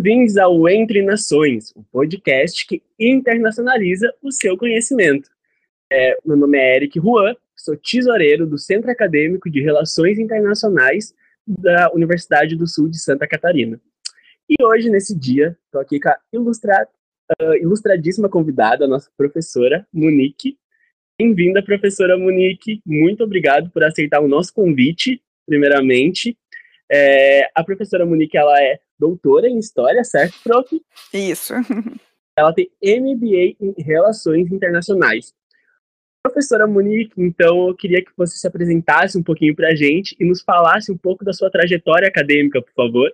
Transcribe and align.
Bem-vindos 0.00 0.36
ao 0.36 0.68
Entre 0.68 1.02
Nações, 1.02 1.72
o 1.74 1.82
podcast 1.82 2.64
que 2.68 2.80
internacionaliza 3.00 4.14
o 4.22 4.30
seu 4.30 4.56
conhecimento. 4.56 5.28
É, 5.92 6.16
meu 6.24 6.36
nome 6.36 6.56
é 6.56 6.76
Eric 6.76 7.00
Juan, 7.00 7.34
sou 7.56 7.76
tesoureiro 7.76 8.46
do 8.46 8.56
Centro 8.56 8.92
Acadêmico 8.92 9.50
de 9.50 9.60
Relações 9.60 10.16
Internacionais 10.20 11.12
da 11.44 11.90
Universidade 11.92 12.54
do 12.54 12.64
Sul 12.64 12.88
de 12.88 12.96
Santa 12.96 13.26
Catarina. 13.26 13.80
E 14.48 14.62
hoje, 14.62 14.88
nesse 14.88 15.18
dia, 15.18 15.58
estou 15.64 15.80
aqui 15.80 15.98
com 15.98 16.10
a 16.10 16.16
ilustra, 16.32 16.86
uh, 17.42 17.54
ilustradíssima 17.56 18.28
convidada, 18.28 18.84
a 18.84 18.88
nossa 18.88 19.10
professora 19.16 19.84
Monique. 19.92 20.56
Bem-vinda, 21.20 21.60
professora 21.60 22.16
Monique. 22.16 22.80
Muito 22.86 23.24
obrigado 23.24 23.68
por 23.70 23.82
aceitar 23.82 24.20
o 24.20 24.28
nosso 24.28 24.54
convite, 24.54 25.20
primeiramente. 25.44 26.38
É, 26.88 27.50
a 27.52 27.64
professora 27.64 28.06
Monique, 28.06 28.36
ela 28.36 28.62
é 28.62 28.78
doutora 28.98 29.48
em 29.48 29.58
História, 29.58 30.02
certo, 30.04 30.36
prof? 30.42 30.82
Isso. 31.12 31.54
Ela 32.36 32.52
tem 32.52 32.70
MBA 32.82 33.56
em 33.60 33.74
Relações 33.78 34.50
Internacionais. 34.52 35.32
Professora 36.22 36.66
Monique, 36.66 37.14
então 37.16 37.68
eu 37.68 37.74
queria 37.74 38.04
que 38.04 38.10
você 38.16 38.36
se 38.36 38.46
apresentasse 38.46 39.16
um 39.16 39.22
pouquinho 39.22 39.54
para 39.54 39.68
a 39.68 39.74
gente 39.74 40.16
e 40.20 40.24
nos 40.24 40.42
falasse 40.42 40.92
um 40.92 40.96
pouco 40.96 41.24
da 41.24 41.32
sua 41.32 41.50
trajetória 41.50 42.08
acadêmica, 42.08 42.60
por 42.60 42.72
favor. 42.74 43.10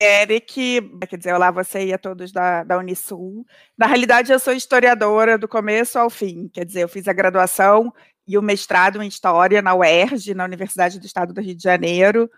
Eric, 0.00 0.82
quer 1.08 1.16
dizer, 1.16 1.32
olá 1.32 1.50
você 1.50 1.86
e 1.86 1.92
a 1.92 1.98
todos 1.98 2.32
da, 2.32 2.64
da 2.64 2.78
Unisul. 2.78 3.46
Na 3.78 3.86
realidade, 3.86 4.32
eu 4.32 4.38
sou 4.38 4.52
historiadora 4.52 5.38
do 5.38 5.48
começo 5.48 5.98
ao 5.98 6.10
fim, 6.10 6.48
quer 6.48 6.64
dizer, 6.64 6.82
eu 6.82 6.88
fiz 6.88 7.08
a 7.08 7.12
graduação 7.12 7.92
e 8.26 8.36
o 8.36 8.42
mestrado 8.42 9.02
em 9.02 9.08
História 9.08 9.62
na 9.62 9.74
UERJ, 9.74 10.34
na 10.34 10.44
Universidade 10.44 10.98
do 10.98 11.06
Estado 11.06 11.32
do 11.32 11.40
Rio 11.40 11.54
de 11.54 11.62
Janeiro, 11.62 12.30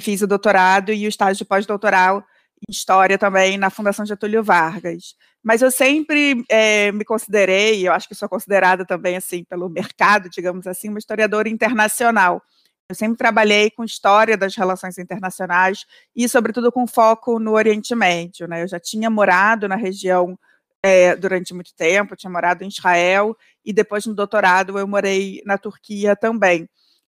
fiz 0.00 0.22
o 0.22 0.26
doutorado 0.26 0.92
e 0.92 1.06
o 1.06 1.08
estágio 1.08 1.46
pós-doutoral 1.46 2.24
em 2.68 2.72
História 2.72 3.16
também 3.16 3.56
na 3.56 3.70
Fundação 3.70 4.04
Getúlio 4.04 4.42
Vargas. 4.42 5.14
Mas 5.42 5.62
eu 5.62 5.70
sempre 5.70 6.44
é, 6.48 6.90
me 6.92 7.04
considerei, 7.04 7.86
eu 7.86 7.92
acho 7.92 8.08
que 8.08 8.14
sou 8.14 8.28
considerada 8.28 8.84
também, 8.84 9.16
assim, 9.16 9.44
pelo 9.44 9.68
mercado, 9.68 10.28
digamos 10.28 10.66
assim, 10.66 10.88
uma 10.88 10.98
historiadora 10.98 11.48
internacional. 11.48 12.42
Eu 12.88 12.94
sempre 12.94 13.18
trabalhei 13.18 13.70
com 13.70 13.84
história 13.84 14.36
das 14.36 14.56
relações 14.56 14.98
internacionais 14.98 15.84
e, 16.16 16.28
sobretudo, 16.28 16.72
com 16.72 16.86
foco 16.86 17.38
no 17.38 17.52
Oriente 17.52 17.94
Médio. 17.94 18.48
Né? 18.48 18.62
Eu 18.62 18.68
já 18.68 18.80
tinha 18.80 19.10
morado 19.10 19.68
na 19.68 19.76
região 19.76 20.38
é, 20.82 21.14
durante 21.14 21.52
muito 21.52 21.74
tempo, 21.74 22.16
tinha 22.16 22.30
morado 22.30 22.64
em 22.64 22.68
Israel 22.68 23.36
e 23.64 23.72
depois 23.72 24.06
no 24.06 24.14
doutorado 24.14 24.78
eu 24.78 24.86
morei 24.86 25.42
na 25.44 25.58
Turquia 25.58 26.16
também. 26.16 26.68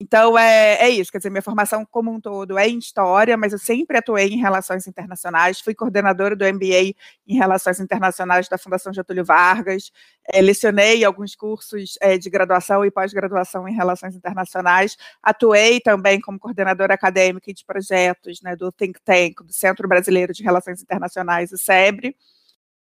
Então, 0.01 0.37
é, 0.37 0.75
é 0.75 0.89
isso, 0.89 1.11
quer 1.11 1.17
dizer, 1.17 1.29
minha 1.29 1.41
formação 1.41 1.85
como 1.85 2.09
um 2.09 2.21
todo 2.21 2.57
é 2.57 2.69
em 2.69 2.77
História, 2.77 3.35
mas 3.35 3.51
eu 3.51 3.59
sempre 3.59 3.97
atuei 3.97 4.29
em 4.29 4.37
Relações 4.37 4.87
Internacionais, 4.87 5.59
fui 5.59 5.75
coordenadora 5.75 6.37
do 6.37 6.45
MBA 6.45 6.95
em 7.27 7.37
Relações 7.37 7.81
Internacionais 7.81 8.47
da 8.47 8.57
Fundação 8.57 8.93
Getúlio 8.93 9.25
Vargas, 9.25 9.91
é, 10.31 10.41
lecionei 10.41 11.03
alguns 11.03 11.35
cursos 11.35 11.97
é, 11.99 12.17
de 12.17 12.29
graduação 12.29 12.85
e 12.85 12.91
pós-graduação 12.91 13.67
em 13.67 13.75
Relações 13.75 14.15
Internacionais, 14.15 14.95
atuei 15.21 15.81
também 15.81 16.21
como 16.21 16.39
coordenadora 16.39 16.93
acadêmica 16.93 17.53
de 17.53 17.65
projetos 17.65 18.41
né, 18.41 18.55
do 18.55 18.71
Think 18.71 19.01
Tank, 19.03 19.43
do 19.43 19.51
Centro 19.51 19.85
Brasileiro 19.85 20.31
de 20.31 20.43
Relações 20.43 20.81
Internacionais, 20.81 21.51
o 21.51 21.57
SEBRE, 21.57 22.15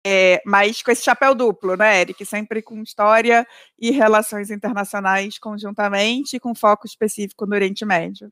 é, 0.05 0.41
mas 0.45 0.81
com 0.81 0.91
esse 0.91 1.03
chapéu 1.03 1.35
duplo, 1.35 1.75
né, 1.75 2.01
Eric? 2.01 2.25
Sempre 2.25 2.61
com 2.61 2.81
história 2.81 3.45
e 3.79 3.91
relações 3.91 4.49
internacionais 4.49 5.37
conjuntamente, 5.37 6.39
com 6.39 6.55
foco 6.55 6.85
específico 6.85 7.45
no 7.45 7.55
Oriente 7.55 7.85
Médio. 7.85 8.31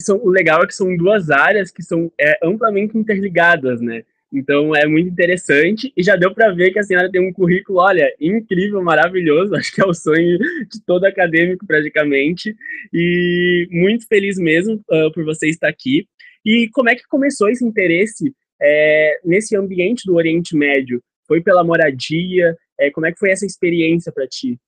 São, 0.00 0.18
o 0.18 0.28
legal 0.28 0.62
é 0.62 0.66
que 0.66 0.74
são 0.74 0.96
duas 0.96 1.30
áreas 1.30 1.70
que 1.70 1.82
são 1.82 2.12
é, 2.20 2.38
amplamente 2.42 2.98
interligadas, 2.98 3.80
né? 3.80 4.04
Então 4.32 4.74
é 4.74 4.86
muito 4.86 5.10
interessante 5.10 5.92
e 5.94 6.02
já 6.02 6.16
deu 6.16 6.34
para 6.34 6.52
ver 6.52 6.72
que 6.72 6.78
a 6.78 6.82
senhora 6.82 7.10
tem 7.10 7.20
um 7.20 7.32
currículo, 7.32 7.80
olha, 7.80 8.10
incrível, 8.18 8.82
maravilhoso. 8.82 9.54
Acho 9.56 9.72
que 9.74 9.82
é 9.82 9.86
o 9.86 9.92
sonho 9.92 10.38
de 10.38 10.82
todo 10.86 11.04
acadêmico 11.04 11.66
praticamente 11.66 12.56
e 12.92 13.68
muito 13.70 14.06
feliz 14.06 14.38
mesmo 14.38 14.82
uh, 14.90 15.12
por 15.12 15.24
você 15.24 15.48
estar 15.48 15.68
aqui. 15.68 16.06
E 16.44 16.68
como 16.72 16.88
é 16.88 16.94
que 16.94 17.06
começou 17.06 17.48
esse 17.48 17.64
interesse 17.64 18.34
é, 18.62 19.20
nesse 19.24 19.56
ambiente 19.56 20.06
do 20.06 20.14
Oriente 20.14 20.56
Médio? 20.56 21.02
Foi 21.26 21.42
pela 21.42 21.64
moradia? 21.64 22.56
É, 22.78 22.90
como 22.90 23.06
é 23.06 23.12
que 23.12 23.18
foi 23.18 23.30
essa 23.30 23.44
experiência 23.44 24.12
para 24.12 24.26
ti? 24.26 24.58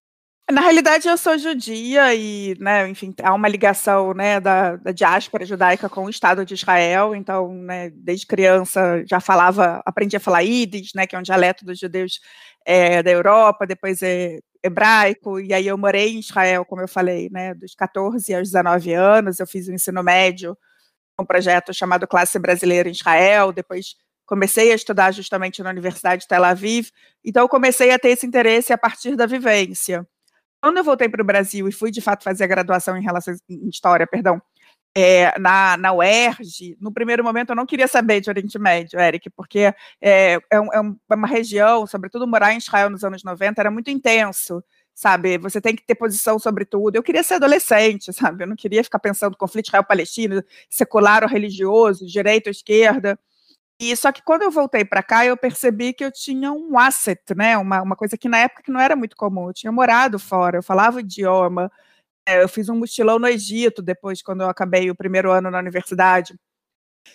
Na 0.50 0.60
realidade, 0.60 1.09
eu 1.09 1.16
sou 1.16 1.38
judia 1.38 2.15
e, 2.15 2.55
né, 2.60 2.87
enfim, 2.87 3.15
há 3.22 3.32
uma 3.32 3.49
ligação, 3.49 4.12
né, 4.12 4.38
da, 4.38 4.77
da 4.77 4.93
diáspora 4.93 5.47
judaica 5.47 5.88
com 5.88 6.05
o 6.05 6.10
Estado 6.10 6.44
de 6.44 6.53
Israel. 6.53 7.15
Então, 7.15 7.55
né, 7.55 7.88
desde 7.94 8.27
criança 8.27 9.03
já 9.06 9.21
falava, 9.21 9.82
aprendi 9.87 10.16
a 10.16 10.21
falar 10.21 10.43
Yiddish, 10.43 10.93
né, 10.94 11.06
que 11.06 11.16
é 11.16 11.19
um 11.19 11.22
dialeto 11.22 11.65
dos 11.65 11.78
judeus 11.78 12.21
é, 12.66 13.03
da 13.03 13.11
Europa. 13.11 13.66
Depois 13.66 14.03
é 14.03 14.38
hebraico. 14.62 15.41
E 15.41 15.55
aí 15.55 15.66
eu 15.66 15.78
morei 15.78 16.15
em 16.15 16.19
Israel, 16.19 16.65
como 16.66 16.82
eu 16.82 16.88
falei, 16.88 17.31
né, 17.31 17.55
dos 17.55 17.75
14 17.75 18.34
aos 18.34 18.50
19 18.50 18.93
anos. 18.93 19.41
Eu 19.41 19.47
fiz 19.47 19.66
o 19.69 19.72
ensino 19.72 20.03
médio 20.03 20.55
um 21.20 21.25
projeto 21.25 21.72
chamado 21.72 22.06
Classe 22.06 22.38
Brasileira 22.38 22.88
em 22.88 22.92
Israel, 22.92 23.52
depois 23.52 23.97
comecei 24.26 24.72
a 24.72 24.75
estudar 24.75 25.12
justamente 25.12 25.62
na 25.62 25.70
Universidade 25.70 26.22
de 26.22 26.28
Tel 26.28 26.44
Aviv, 26.44 26.88
então 27.25 27.47
comecei 27.47 27.91
a 27.91 27.98
ter 27.98 28.10
esse 28.10 28.26
interesse 28.26 28.72
a 28.72 28.78
partir 28.78 29.16
da 29.16 29.26
vivência. 29.26 30.06
Quando 30.62 30.78
eu 30.78 30.84
voltei 30.84 31.08
para 31.08 31.22
o 31.22 31.26
Brasil 31.26 31.69
e 31.69 31.72
fui 31.72 31.91
de 31.91 32.00
fato 32.00 32.25
fazer 32.25 32.44
a 32.44 32.47
graduação 32.47 32.97
em 32.97 33.04
em 33.50 33.69
história, 33.69 34.06
perdão, 34.06 34.41
é, 34.97 35.36
na, 35.38 35.76
na 35.76 35.92
UERJ, 35.92 36.76
no 36.80 36.92
primeiro 36.92 37.25
momento 37.25 37.50
eu 37.50 37.56
não 37.56 37.66
queria 37.66 37.88
saber 37.88 38.20
de 38.20 38.31
Oriente 38.31 38.58
Médio, 38.58 38.98
Eric, 38.98 39.28
porque 39.31 39.75
é, 40.00 40.38
é, 40.50 40.60
um, 40.60 40.72
é 40.72 41.14
uma 41.14 41.26
região, 41.26 41.86
sobretudo 41.86 42.26
morar 42.26 42.54
em 42.54 42.58
Israel 42.58 42.88
nos 42.88 43.04
anos 43.04 43.25
90, 43.25 43.60
era 43.60 43.70
muito 43.70 43.91
intenso 43.91 44.62
sabe? 44.94 45.38
Você 45.38 45.60
tem 45.60 45.75
que 45.75 45.84
ter 45.84 45.94
posição 45.94 46.38
sobre 46.38 46.65
tudo. 46.65 46.97
Eu 46.97 47.03
queria 47.03 47.22
ser 47.22 47.34
adolescente, 47.34 48.12
sabe? 48.15 48.44
Eu 48.44 48.49
não 48.49 48.56
queria 48.56 48.84
ficar 48.84 48.99
pensando 48.99 49.37
conflito 49.37 49.66
Israel-Palestina, 49.66 50.44
secular 50.71 51.22
ou 51.22 51.28
religioso, 51.28 52.06
direita 52.06 52.50
ou 52.50 52.53
esquerda. 52.53 53.19
E 53.81 53.94
só 53.97 54.12
que 54.12 54.22
quando 54.22 54.43
eu 54.43 54.50
voltei 54.50 54.84
para 54.84 55.03
cá, 55.03 55.27
eu 55.27 55.37
percebi 55.37 55.93
que 55.93 56.05
eu 56.05 56.12
tinha 56.12 56.53
um 56.53 56.78
asset, 56.78 57.21
né? 57.37 57.56
Uma, 57.59 57.82
uma 57.82 57.97
coisa 57.97 58.16
que 58.16 58.28
na 58.28 58.38
época 58.38 58.62
que 58.62 58.71
não 58.71 58.81
era 58.81 58.97
muito 58.97 59.16
comum. 59.16 59.49
Eu 59.49 59.55
tinha 59.55 59.72
morado 59.72 60.19
fora, 60.19 60.59
eu 60.59 60.62
falava 60.62 60.99
o 60.99 61.00
idioma. 61.00 61.71
É, 62.26 62.43
eu 62.43 62.49
fiz 62.49 62.69
um 62.69 62.76
mochilão 62.78 63.19
no 63.19 63.28
Egito 63.28 63.82
depois, 63.82 64.22
quando 64.22 64.43
eu 64.43 64.49
acabei 64.49 64.91
o 64.91 64.94
primeiro 64.97 65.31
ano 65.32 65.50
na 65.50 65.59
universidade. 65.59 66.34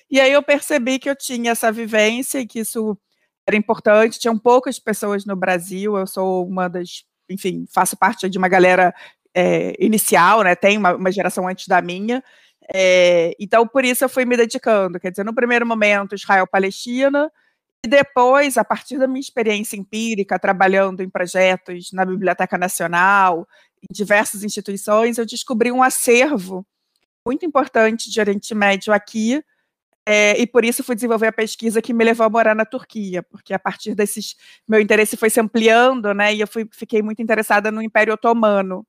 E 0.10 0.20
aí 0.20 0.32
eu 0.34 0.44
percebi 0.44 1.00
que 1.00 1.10
eu 1.10 1.16
tinha 1.16 1.52
essa 1.52 1.72
vivência 1.72 2.40
e 2.40 2.48
que 2.48 2.60
isso 2.60 2.98
era 3.48 3.58
importante. 3.58 4.20
Tinham 4.20 4.38
poucas 4.38 4.80
pessoas 4.80 5.26
no 5.26 5.36
Brasil. 5.36 5.98
Eu 5.98 6.08
sou 6.08 6.48
uma 6.48 6.68
das 6.70 7.04
enfim, 7.30 7.66
faço 7.74 7.98
parte 7.98 8.30
de 8.30 8.38
uma 8.38 8.48
galera 8.48 8.94
é, 9.34 9.76
inicial, 9.80 10.44
né? 10.44 10.56
Tem 10.56 10.78
uma, 10.78 10.96
uma, 10.96 11.12
geração 11.12 11.48
antes 11.48 11.68
da 11.68 11.82
minha. 11.82 12.24
É, 12.74 13.36
então, 13.40 13.68
por 13.68 13.84
isso 13.86 14.04
eu 14.04 14.10
fui 14.10 14.26
me 14.26 14.36
dedicando. 14.36 15.00
Quer 15.00 15.12
dizer, 15.12 15.24
no 15.24 15.34
primeiro 15.34 15.66
momento, 15.66 16.16
Israel-Palestina, 16.16 17.32
e 17.86 17.88
depois, 17.88 18.58
a 18.58 18.64
partir 18.64 18.98
da 18.98 19.08
minha 19.08 19.22
experiência 19.22 19.78
empírica, 19.78 20.38
trabalhando 20.38 21.02
em 21.02 21.10
projetos 21.10 21.92
na 21.94 22.06
Biblioteca 22.06 22.58
Nacional, 22.58 23.48
em 23.82 23.94
diversas 23.94 24.44
instituições, 24.44 25.18
eu 25.18 25.26
descobri 25.26 25.72
um 25.72 25.82
acervo 25.82 26.66
muito 27.26 27.46
importante 27.46 28.12
de 28.12 28.20
Oriente 28.20 28.54
Médio 28.54 28.92
aqui, 28.92 29.44
é, 30.12 30.36
e 30.42 30.48
por 30.48 30.66
isso 30.66 30.84
fui 30.84 30.96
desenvolver 30.96 31.28
a 31.28 31.32
pesquisa 31.32 31.84
que 31.84 31.94
me 31.94 32.04
levou 32.04 32.26
a 32.26 32.30
morar 32.32 32.56
na 32.56 32.66
Turquia, 32.66 33.22
porque 33.22 33.54
a 33.54 33.60
partir 33.60 33.94
desses 33.94 34.36
meu 34.68 34.80
interesse 34.80 35.16
foi 35.16 35.30
se 35.30 35.40
ampliando, 35.40 36.16
né? 36.16 36.34
E 36.34 36.42
eu 36.42 36.48
fui, 36.48 36.68
fiquei 36.72 37.04
muito 37.04 37.22
interessada 37.22 37.70
no 37.70 37.80
Império 37.80 38.16
Otomano. 38.16 38.84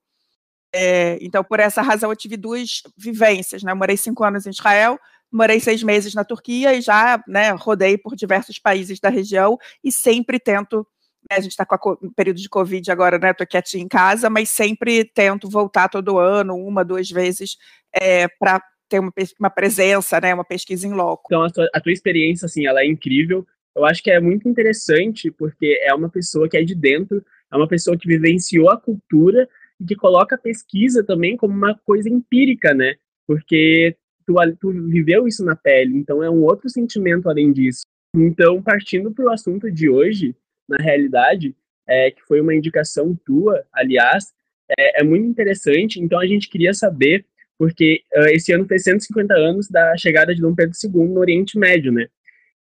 É, 0.75 1.19
então, 1.21 1.45
por 1.45 1.61
essa 1.61 1.83
razão, 1.83 2.09
eu 2.09 2.17
tive 2.17 2.39
duas 2.39 2.83
vivências, 2.97 3.63
né? 3.63 3.71
Eu 3.71 3.77
morei 3.77 3.99
cinco 3.99 4.25
anos 4.25 4.47
em 4.47 4.51
Israel, 4.51 4.99
morei 5.31 5.61
seis 5.61 5.83
meses 5.83 6.15
na 6.15 6.25
Turquia 6.25 6.73
e 6.73 6.81
já, 6.81 7.23
né, 7.29 7.51
rodei 7.51 7.99
por 7.99 8.17
diversos 8.17 8.59
países 8.59 8.99
da 8.99 9.11
região 9.11 9.59
e 9.85 9.93
sempre 9.93 10.41
tento 10.41 10.87
né, 11.31 11.37
a 11.37 11.41
gente 11.41 11.53
está 11.53 11.67
com 11.67 11.91
o 12.01 12.11
período 12.15 12.39
de 12.41 12.49
Covid 12.49 12.91
agora, 12.91 13.19
né? 13.19 13.31
Estou 13.33 13.47
quietinha 13.47 13.85
em 13.85 13.89
casa, 13.89 14.31
mas 14.31 14.49
sempre 14.49 15.05
tento 15.05 15.51
voltar 15.51 15.89
todo 15.91 16.19
ano, 16.19 16.57
uma, 16.57 16.83
duas 16.83 17.11
vezes, 17.11 17.59
é, 17.93 18.27
para 18.27 18.63
ter 18.91 18.99
uma, 18.99 19.13
uma 19.39 19.51
presença, 19.51 20.21
né, 20.21 20.35
uma 20.35 20.45
pesquisa 20.45 20.87
em 20.87 20.93
loco. 20.93 21.23
Então, 21.27 21.43
a 21.43 21.51
tua, 21.51 21.71
a 21.73 21.81
tua 21.81 21.93
experiência, 21.93 22.47
assim, 22.47 22.67
ela 22.67 22.81
é 22.83 22.87
incrível. 22.87 23.47
Eu 23.75 23.85
acho 23.85 24.03
que 24.03 24.11
é 24.11 24.21
muito 24.21 24.49
interessante, 24.49 25.31
porque 25.31 25.81
é 25.83 25.95
uma 25.95 26.09
pessoa 26.09 26.49
que 26.49 26.57
é 26.57 26.63
de 26.63 26.75
dentro, 26.75 27.25
é 27.51 27.57
uma 27.57 27.69
pessoa 27.69 27.97
que 27.97 28.09
vivenciou 28.09 28.69
a 28.69 28.77
cultura 28.77 29.49
e 29.81 29.85
que 29.85 29.95
coloca 29.95 30.35
a 30.35 30.39
pesquisa 30.39 31.05
também 31.05 31.37
como 31.37 31.55
uma 31.55 31.75
coisa 31.87 32.09
empírica, 32.09 32.75
né? 32.75 32.97
Porque 33.27 33.97
tu, 34.27 34.35
tu 34.61 34.73
viveu 34.89 35.27
isso 35.27 35.45
na 35.45 35.55
pele, 35.55 35.97
então 35.97 36.23
é 36.23 36.29
um 36.29 36.43
outro 36.43 36.69
sentimento 36.69 37.29
além 37.29 37.53
disso. 37.53 37.83
Então, 38.15 38.61
partindo 38.61 39.13
para 39.13 39.25
o 39.25 39.31
assunto 39.31 39.71
de 39.71 39.89
hoje, 39.89 40.35
na 40.69 40.77
realidade, 40.79 41.55
é, 41.89 42.11
que 42.11 42.23
foi 42.23 42.41
uma 42.41 42.55
indicação 42.55 43.19
tua, 43.25 43.65
aliás, 43.73 44.33
é, 44.79 45.01
é 45.01 45.05
muito 45.05 45.27
interessante. 45.27 46.01
Então, 46.01 46.19
a 46.19 46.27
gente 46.27 46.49
queria 46.49 46.75
saber 46.75 47.25
porque 47.61 48.01
uh, 48.15 48.31
esse 48.31 48.55
ano 48.55 48.65
fez 48.67 48.85
150 48.85 49.35
anos 49.35 49.69
da 49.69 49.95
chegada 49.95 50.35
de 50.35 50.41
Dom 50.41 50.55
Pedro 50.55 50.75
II 50.83 51.09
no 51.09 51.21
Oriente 51.21 51.59
Médio, 51.59 51.93
né? 51.93 52.07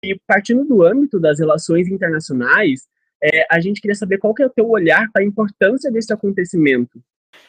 E 0.03 0.19
partindo 0.27 0.65
do 0.65 0.83
âmbito 0.83 1.17
das 1.17 1.39
relações 1.39 1.87
internacionais, 1.87 2.81
é, 3.23 3.47
a 3.49 3.61
gente 3.61 3.79
queria 3.79 3.95
saber 3.95 4.17
qual 4.17 4.33
que 4.33 4.43
é 4.43 4.47
o 4.47 4.49
teu 4.49 4.69
olhar 4.69 5.09
para 5.13 5.23
a 5.23 5.25
importância 5.25 5.89
desse 5.89 6.11
acontecimento. 6.11 7.01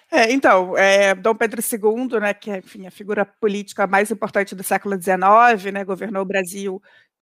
É, 0.09 0.31
então, 0.31 0.79
é, 0.79 1.17
Dom 1.17 1.35
Pedro 1.35 1.61
II, 1.61 2.21
né, 2.21 2.33
que 2.33 2.49
é 2.49 2.59
enfim, 2.59 2.87
a 2.87 2.93
figura 2.93 3.25
política 3.25 3.89
mais 3.89 4.09
importante 4.13 4.55
do 4.55 4.63
século 4.63 4.95
XIX, 4.95 5.73
né, 5.73 5.85
governou 5.85 6.23
o 6.23 6.27
Brasil 6.27 6.81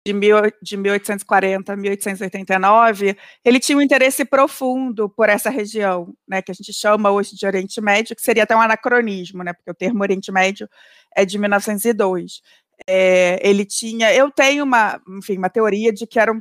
de, 0.06 0.12
mil, 0.12 0.36
de 0.62 0.76
1840 0.76 1.72
a 1.72 1.76
1889, 1.76 3.16
ele 3.44 3.60
tinha 3.60 3.76
um 3.76 3.82
interesse 3.82 4.24
profundo 4.24 5.08
por 5.08 5.28
essa 5.28 5.50
região, 5.50 6.14
né, 6.26 6.40
que 6.40 6.50
a 6.50 6.54
gente 6.54 6.72
chama 6.72 7.10
hoje 7.10 7.36
de 7.36 7.46
Oriente 7.46 7.80
Médio, 7.80 8.16
que 8.16 8.22
seria 8.22 8.44
até 8.44 8.56
um 8.56 8.60
anacronismo, 8.60 9.42
né, 9.42 9.52
porque 9.52 9.70
o 9.70 9.74
termo 9.74 10.02
Oriente 10.02 10.32
Médio 10.32 10.68
é 11.16 11.24
de 11.24 11.38
1902. 11.38 12.40
É, 12.86 13.38
ele 13.46 13.64
tinha, 13.64 14.14
eu 14.14 14.30
tenho 14.30 14.64
uma, 14.64 15.00
enfim, 15.18 15.36
uma 15.36 15.50
teoria 15.50 15.92
de 15.92 16.06
que 16.06 16.18
eram 16.18 16.38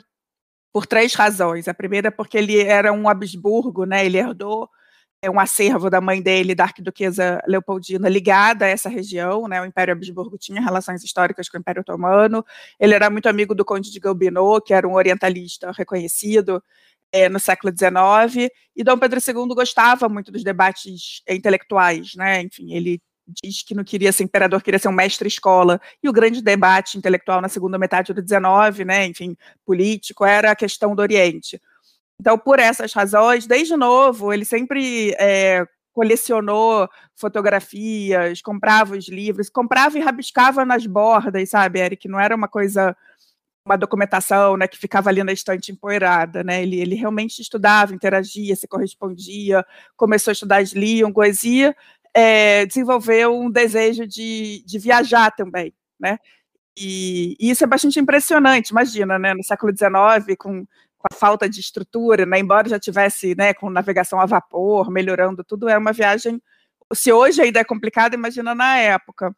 por 0.71 0.85
três 0.85 1.13
razões. 1.13 1.67
A 1.67 1.73
primeira 1.73 2.09
é 2.09 2.11
porque 2.11 2.37
ele 2.37 2.61
era 2.61 2.93
um 2.93 3.09
Habsburgo, 3.09 3.85
né, 3.85 4.05
ele 4.05 4.17
herdou 4.17 4.69
é 5.21 5.29
um 5.29 5.39
acervo 5.39 5.89
da 5.89 5.99
mãe 5.99 6.21
dele, 6.21 6.53
da 6.53 6.65
arquiduquesa 6.65 7.41
Leopoldina, 7.47 8.07
ligada 8.07 8.65
a 8.65 8.67
essa 8.67 8.87
região, 8.87 9.47
né? 9.47 9.61
O 9.61 9.65
Império 9.65 9.93
Habsburgo 9.93 10.37
tinha 10.37 10.61
relações 10.61 11.03
históricas 11.03 11.49
com 11.49 11.57
o 11.57 11.59
Império 11.59 11.81
Otomano. 11.81 12.45
Ele 12.79 12.93
era 12.93 13.09
muito 13.09 13.27
amigo 13.27 13.55
do 13.55 13.65
Conde 13.65 13.91
de 13.91 13.99
Galbinot, 13.99 14.65
que 14.65 14.73
era 14.73 14.87
um 14.87 14.93
orientalista 14.93 15.71
reconhecido 15.71 16.63
é, 17.11 17.29
no 17.29 17.39
século 17.39 17.73
XIX. 17.75 18.49
E 18.75 18.83
Dom 18.83 18.97
Pedro 18.97 19.19
II 19.19 19.55
gostava 19.55 20.07
muito 20.07 20.31
dos 20.31 20.43
debates 20.43 21.23
intelectuais, 21.27 22.13
né? 22.15 22.41
Enfim, 22.41 22.73
ele 22.73 23.01
diz 23.43 23.63
que 23.63 23.75
não 23.75 23.83
queria 23.83 24.11
ser 24.11 24.23
imperador, 24.23 24.61
queria 24.61 24.79
ser 24.79 24.87
um 24.87 24.93
mestre-escola. 24.93 25.81
E 26.01 26.07
o 26.07 26.13
grande 26.13 26.41
debate 26.41 26.97
intelectual 26.97 27.41
na 27.41 27.49
segunda 27.49 27.77
metade 27.77 28.13
do 28.13 28.21
XIX, 28.21 28.85
né? 28.85 29.05
Enfim, 29.05 29.35
político, 29.65 30.23
era 30.23 30.51
a 30.51 30.55
questão 30.55 30.95
do 30.95 31.01
Oriente. 31.01 31.59
Então, 32.19 32.37
por 32.37 32.59
essas 32.59 32.93
razões, 32.93 33.45
desde 33.45 33.75
novo, 33.75 34.33
ele 34.33 34.43
sempre 34.43 35.15
é, 35.19 35.65
colecionou 35.93 36.89
fotografias, 37.15 38.41
comprava 38.41 38.95
os 38.95 39.07
livros, 39.07 39.49
comprava 39.49 39.97
e 39.97 40.01
rabiscava 40.01 40.65
nas 40.65 40.85
bordas, 40.85 41.49
sabe, 41.49 41.79
Eric? 41.79 42.07
Não 42.07 42.19
era 42.19 42.35
uma 42.35 42.47
coisa, 42.47 42.95
uma 43.65 43.77
documentação, 43.77 44.57
né, 44.57 44.67
que 44.67 44.77
ficava 44.77 45.09
ali 45.09 45.23
na 45.23 45.31
estante 45.31 45.71
empoeirada, 45.71 46.43
né? 46.43 46.61
Ele, 46.61 46.79
ele 46.79 46.95
realmente 46.95 47.41
estudava, 47.41 47.93
interagia, 47.93 48.55
se 48.55 48.67
correspondia, 48.67 49.65
começou 49.95 50.31
a 50.31 50.33
estudar 50.33 50.63
línguas 50.73 51.43
e 51.43 51.73
é, 52.13 52.65
desenvolveu 52.65 53.39
um 53.39 53.49
desejo 53.51 54.07
de, 54.07 54.63
de 54.65 54.79
viajar 54.79 55.31
também, 55.31 55.73
né? 55.99 56.17
E, 56.77 57.35
e, 57.39 57.49
isso 57.49 57.63
é 57.63 57.67
bastante 57.67 57.99
impressionante, 57.99 58.69
imagina, 58.69 59.17
né, 59.17 59.33
no 59.33 59.43
século 59.43 59.71
XIX, 59.75 60.37
com 60.37 60.65
com 60.97 61.07
a 61.11 61.15
falta 61.15 61.49
de 61.49 61.59
estrutura, 61.59 62.25
né, 62.25 62.39
embora 62.39 62.69
já 62.69 62.79
tivesse 62.79 63.35
né, 63.35 63.53
com 63.53 63.69
navegação 63.69 64.19
a 64.19 64.25
vapor, 64.25 64.89
melhorando 64.89 65.43
tudo, 65.43 65.69
é 65.69 65.77
uma 65.77 65.93
viagem. 65.93 66.41
Se 66.93 67.11
hoje 67.11 67.41
ainda 67.41 67.59
é 67.59 67.63
complicado, 67.63 68.13
imagina 68.13 68.55
na 68.55 68.77
época. 68.77 69.35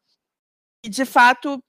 E, 0.84 0.90
de 0.90 1.06
fato, 1.06 1.62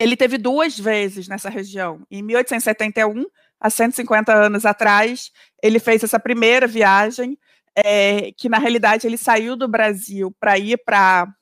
ele 0.00 0.16
teve 0.16 0.38
duas 0.38 0.78
vezes 0.78 1.28
nessa 1.28 1.48
região. 1.48 2.04
Em 2.10 2.22
1871, 2.22 3.24
há 3.60 3.70
150 3.70 4.34
anos 4.34 4.66
atrás, 4.66 5.30
ele 5.62 5.78
fez 5.78 6.02
essa 6.02 6.18
primeira 6.18 6.66
viagem, 6.66 7.38
é, 7.76 8.32
que 8.32 8.48
na 8.48 8.58
realidade 8.58 9.06
ele 9.06 9.16
saiu 9.16 9.56
do 9.56 9.68
Brasil 9.68 10.34
para 10.40 10.58
ir 10.58 10.78
para 10.84 11.32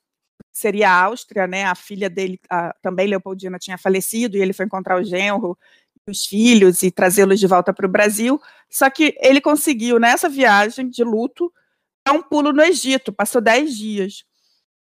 seria 0.52 0.90
a 0.90 1.04
Áustria, 1.04 1.46
né? 1.46 1.64
A 1.64 1.74
filha 1.74 2.10
dele, 2.10 2.38
a, 2.50 2.74
também 2.82 3.06
Leopoldina, 3.06 3.58
tinha 3.58 3.78
falecido 3.78 4.36
e 4.36 4.40
ele 4.40 4.52
foi 4.52 4.66
encontrar 4.66 5.00
o 5.00 5.04
genro 5.04 5.56
os 6.06 6.26
filhos 6.26 6.82
e 6.82 6.90
trazê-los 6.90 7.38
de 7.40 7.46
volta 7.46 7.72
para 7.72 7.87
o 7.87 7.90
Brasil. 7.90 8.40
Só 8.69 8.90
que 8.90 9.16
ele 9.20 9.40
conseguiu, 9.40 9.98
nessa 9.98 10.28
viagem 10.28 10.88
de 10.88 11.04
luto, 11.04 11.52
dar 12.06 12.14
um 12.14 12.22
pulo 12.22 12.52
no 12.52 12.62
Egito, 12.62 13.12
passou 13.12 13.40
dez 13.40 13.76
dias 13.76 14.25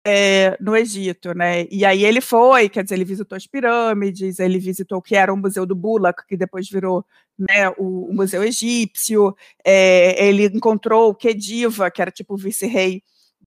é, 0.06 0.58
no 0.60 0.76
Egito, 0.76 1.34
né? 1.34 1.66
E 1.72 1.86
aí 1.86 2.04
ele 2.04 2.20
foi, 2.22 2.68
quer 2.70 2.84
dizer, 2.84 2.96
ele 2.96 3.06
visitou 3.06 3.36
as 3.36 3.48
pirâmides, 3.48 4.40
ele 4.40 4.60
visitou 4.60 4.98
o 4.98 5.02
que 5.02 5.16
era 5.16 5.34
o 5.34 5.38
Museu 5.38 5.66
do 5.66 5.76
Bulak, 5.76 6.26
que 6.28 6.36
depois 6.36 6.70
virou 6.70 7.06
né, 7.38 7.70
o, 7.78 8.10
o 8.10 8.14
Museu 8.14 8.44
Egípcio, 8.44 9.36
é, 9.66 10.28
ele 10.28 10.46
encontrou 10.48 11.10
o 11.10 11.16
Khediva, 11.16 11.90
que 11.90 12.02
era 12.02 12.12
tipo 12.12 12.34
o 12.34 12.38
vice-rei 12.38 13.02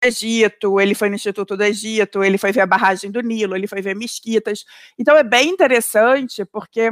do 0.01 0.07
Egito, 0.07 0.79
ele 0.79 0.93
foi 0.95 1.09
no 1.09 1.15
Instituto 1.15 1.55
do 1.55 1.63
Egito, 1.63 2.23
ele 2.23 2.37
foi 2.37 2.51
ver 2.51 2.61
a 2.61 2.65
barragem 2.67 3.11
do 3.11 3.21
Nilo, 3.21 3.55
ele 3.55 3.67
foi 3.67 3.81
ver 3.81 3.95
mesquitas. 3.95 4.65
Então 4.99 5.15
é 5.17 5.23
bem 5.23 5.49
interessante, 5.49 6.45
porque 6.45 6.91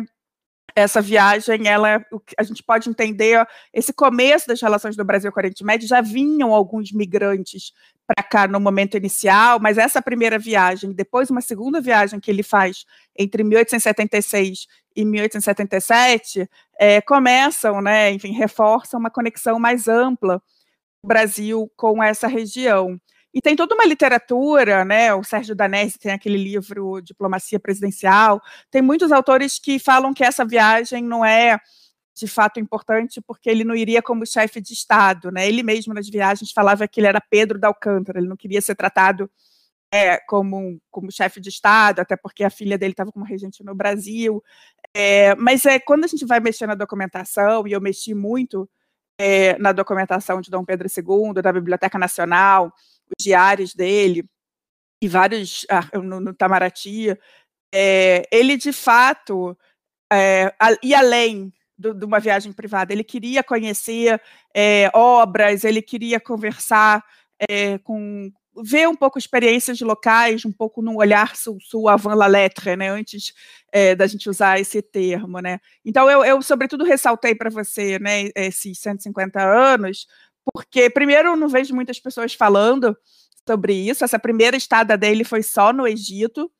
essa 0.80 1.02
viagem, 1.02 1.68
ela, 1.68 2.04
a 2.38 2.44
gente 2.44 2.64
pode 2.64 2.90
entender 2.90 3.46
esse 3.74 3.94
começo 3.94 4.48
das 4.48 4.62
relações 4.62 4.96
do 4.96 5.04
Brasil 5.04 5.32
com 5.32 5.40
o 5.40 5.42
Oriente 5.42 5.64
Médio, 5.64 5.88
já 5.88 6.02
vinham 6.02 6.54
alguns 6.54 6.92
migrantes 6.92 7.74
para 8.08 8.24
cá 8.24 8.48
no 8.48 8.60
momento 8.60 8.98
inicial, 8.98 9.60
mas 9.60 9.78
essa 9.78 10.02
primeira 10.02 10.40
viagem, 10.40 10.92
depois 10.92 11.30
uma 11.30 11.42
segunda 11.42 11.80
viagem 11.80 12.20
que 12.20 12.32
ele 12.32 12.42
faz 12.42 12.86
entre 13.18 13.44
1876 13.44 14.68
e 14.96 15.06
1877, 15.06 16.50
é, 16.80 17.02
começam, 17.02 17.82
né, 17.82 18.12
enfim, 18.12 18.32
reforçam 18.32 19.00
uma 19.00 19.12
conexão 19.12 19.60
mais 19.60 19.88
ampla 19.88 20.42
do 21.04 21.08
Brasil 21.08 21.72
com 21.78 22.02
essa 22.02 22.28
região. 22.28 23.00
E 23.34 23.42
tem 23.42 23.56
toda 23.56 23.76
uma 23.76 23.86
literatura, 23.86 24.84
né? 24.84 25.14
O 25.14 25.24
Sérgio 25.24 25.56
Danese 25.56 26.00
tem 26.00 26.12
aquele 26.12 26.38
livro 26.38 27.00
Diplomacia 27.02 27.60
Presidencial. 27.60 28.42
Tem 28.72 28.82
muitos 28.82 29.12
autores 29.12 29.60
que 29.60 29.78
falam 29.78 30.14
que 30.14 30.24
essa 30.24 30.44
viagem 30.44 31.04
não 31.04 31.24
é 31.24 31.60
de 32.16 32.28
fato 32.28 32.60
importante 32.60 33.22
porque 33.22 33.50
ele 33.50 33.64
não 33.64 33.76
iria 33.76 34.02
como 34.02 34.26
chefe 34.26 34.60
de 34.60 34.74
Estado, 34.74 35.32
né? 35.32 35.48
Ele 35.48 35.64
mesmo 35.64 35.94
nas 35.94 36.10
viagens 36.10 36.52
falava 36.52 36.88
que 36.88 37.00
ele 37.00 37.08
era 37.08 37.22
Pedro 37.22 37.60
da 37.60 37.68
Alcântara, 37.68 38.20
ele 38.20 38.28
não 38.28 38.36
queria 38.36 38.62
ser 38.62 38.76
tratado 38.76 39.30
é, 39.92 40.18
como, 40.18 40.80
como 40.92 41.12
chefe 41.12 41.40
de 41.40 41.50
Estado, 41.50 42.00
até 42.00 42.16
porque 42.16 42.44
a 42.44 42.50
filha 42.50 42.78
dele 42.78 42.94
estava 42.94 43.12
como 43.12 43.26
regente 43.26 43.64
no 43.64 43.74
Brasil. 43.74 44.44
É, 44.94 45.36
mas 45.36 45.66
é 45.66 45.80
quando 45.80 46.04
a 46.04 46.08
gente 46.08 46.26
vai 46.26 46.40
mexer 46.40 46.68
na 46.68 46.76
documentação, 46.76 47.68
e 47.68 47.72
eu 47.72 47.82
mexi 47.82 48.14
muito 48.14 48.70
é, 49.18 49.58
na 49.58 49.72
documentação 49.72 50.42
de 50.42 50.50
Dom 50.52 50.64
Pedro 50.64 50.88
II, 50.88 51.42
da 51.42 51.52
Biblioteca 51.52 51.98
Nacional, 51.98 52.74
diários 53.20 53.74
dele 53.74 54.24
e 55.02 55.08
vários 55.08 55.66
ah, 55.70 55.88
no, 56.00 56.20
no 56.20 56.32
Itamaraty, 56.32 57.18
é, 57.74 58.28
ele 58.32 58.58
de 58.58 58.74
fato 58.74 59.58
é, 60.12 60.54
ia 60.84 61.00
além 61.00 61.54
de 61.78 62.06
uma 62.06 62.20
viagem 62.20 62.52
privada. 62.52 62.92
Ele 62.92 63.04
queria 63.04 63.42
conhecer 63.42 64.22
é, 64.54 64.92
obras, 64.94 65.64
ele 65.64 65.82
queria 65.82 66.20
conversar 66.20 67.04
é, 67.50 67.78
com 67.80 68.32
ver 68.62 68.90
um 68.90 68.96
pouco 68.96 69.18
experiências 69.18 69.80
locais, 69.80 70.44
um 70.44 70.52
pouco 70.52 70.82
no 70.82 70.98
olhar 70.98 71.34
sul, 71.38 71.88
avant 71.88 72.14
la 72.14 72.28
lettre, 72.28 72.76
né, 72.76 72.90
antes 72.90 73.32
da 73.98 74.06
gente 74.06 74.30
usar 74.30 74.60
esse 74.60 74.82
termo, 74.82 75.40
né. 75.40 75.60
Então 75.86 76.10
eu, 76.10 76.26
eu 76.26 76.42
sobretudo 76.42 76.84
ressaltei 76.84 77.34
para 77.34 77.50
você, 77.50 77.98
né, 78.00 78.30
esses 78.36 78.78
150 78.80 79.40
anos, 79.42 80.08
porque, 80.54 80.90
primeiro, 80.90 81.36
não 81.36 81.48
vejo 81.48 81.74
muitas 81.76 82.00
pessoas 82.00 82.34
falando 82.34 82.96
sobre 83.48 83.74
isso. 83.74 84.04
Essa 84.04 84.20
primeira 84.20 84.56
estada 84.56 84.98
dele 84.98 85.24
foi 85.24 85.44
só 85.44 85.74
no 85.74 85.88
Egito, 85.88 86.52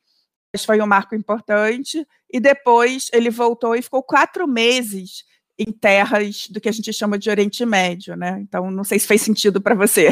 mas 0.52 0.64
foi 0.64 0.80
um 0.80 0.86
marco 0.86 1.14
importante. 1.14 2.06
E 2.32 2.40
depois 2.40 3.08
ele 3.12 3.30
voltou 3.30 3.74
e 3.74 3.82
ficou 3.82 4.02
quatro 4.02 4.46
meses 4.46 5.24
em 5.58 5.72
terras 5.72 6.48
do 6.48 6.60
que 6.60 6.68
a 6.68 6.72
gente 6.72 6.92
chama 6.92 7.18
de 7.18 7.28
Oriente 7.28 7.64
Médio, 7.66 8.16
né? 8.16 8.38
Então, 8.40 8.70
não 8.70 8.82
sei 8.82 8.98
se 8.98 9.06
fez 9.06 9.20
sentido 9.20 9.60
para 9.60 9.74
você. 9.74 10.08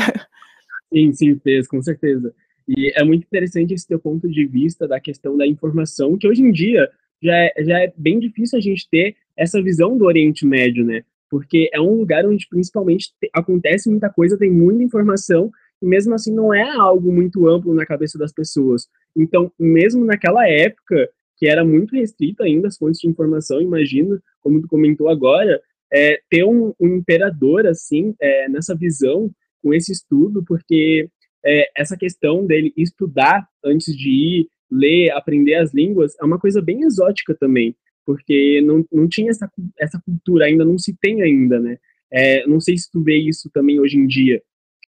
Sim, 0.92 1.12
sim, 1.12 1.38
fez, 1.38 1.66
com 1.66 1.82
certeza. 1.82 2.35
E 2.66 2.92
é 2.94 3.02
muito 3.02 3.25
interessante 3.25 3.73
esse 3.73 3.87
teu 3.87 3.99
ponto 3.99 4.28
de 4.28 4.47
vista 4.47 4.87
da 4.87 5.00
questão 5.00 5.37
da 5.37 5.47
informação, 5.47 6.18
que 6.18 6.28
hoje 6.28 6.42
em 6.42 6.52
dia 6.52 6.90
já 7.23 7.35
é, 7.35 7.52
já 7.61 7.80
é 7.80 7.92
bem 7.97 8.18
difícil 8.18 8.58
a 8.58 8.61
gente 8.61 8.88
ter 8.88 9.16
essa 9.37 9.62
visão 9.62 9.97
do 9.97 10.04
Oriente 10.04 10.47
Médio, 10.47 10.85
né? 10.85 11.02
Porque 11.30 11.68
é 11.73 11.80
um 11.80 11.97
lugar 11.97 12.26
onde 12.26 12.47
principalmente 12.49 13.12
acontece 13.35 13.88
muita 13.90 14.11
coisa, 14.11 14.38
tem 14.38 14.50
muita 14.50 14.82
informação, 14.82 15.50
e 15.80 15.87
mesmo 15.87 16.14
assim 16.14 16.35
não 16.35 16.52
é 16.52 16.68
algo 16.76 17.12
muito 17.12 17.49
amplo 17.49 17.75
na 17.75 17.87
cabeça 17.87 18.18
das 18.18 18.32
pessoas. 18.32 18.88
Então, 19.16 19.52
mesmo 19.58 20.04
naquela 20.04 20.49
época, 20.49 21.08
que 21.37 21.47
era 21.47 21.64
muito 21.64 21.94
restrita 21.94 22.44
ainda 22.44 22.68
as 22.68 22.76
fontes 22.76 23.00
de 23.00 23.08
informação, 23.08 23.61
imagina, 23.61 24.20
como 24.40 24.61
tu 24.61 24.68
comentou 24.68 25.08
agora, 25.08 25.61
é, 25.92 26.20
ter 26.28 26.44
um, 26.44 26.75
um, 26.80 26.97
imperador 26.97 27.66
assim, 27.66 28.14
é, 28.20 28.49
nessa 28.49 28.75
visão, 28.75 29.30
com 29.62 29.73
esse 29.73 29.92
estudo, 29.92 30.44
porque 30.44 31.08
é, 31.44 31.70
essa 31.76 31.97
questão 31.97 32.44
dele 32.44 32.73
estudar 32.76 33.47
antes 33.64 33.97
de 33.97 34.11
ir, 34.11 34.49
ler, 34.70 35.11
aprender 35.12 35.54
as 35.54 35.73
línguas, 35.73 36.14
é 36.20 36.25
uma 36.25 36.38
coisa 36.38 36.61
bem 36.61 36.82
exótica 36.82 37.35
também 37.35 37.75
porque 38.09 38.62
não, 38.62 38.83
não 38.91 39.07
tinha 39.07 39.31
essa, 39.31 39.53
essa 39.79 40.00
cultura, 40.00 40.47
ainda 40.47 40.65
não 40.65 40.79
se 40.79 40.97
tem 40.99 41.21
ainda, 41.21 41.61
né? 41.61 41.77
É, 42.11 42.47
não 42.47 42.59
sei 42.59 42.75
se 42.79 42.91
tu 42.91 43.03
vê 43.03 43.19
isso 43.19 43.50
também 43.53 43.79
hoje 43.79 43.99
em 43.99 44.07
dia. 44.07 44.43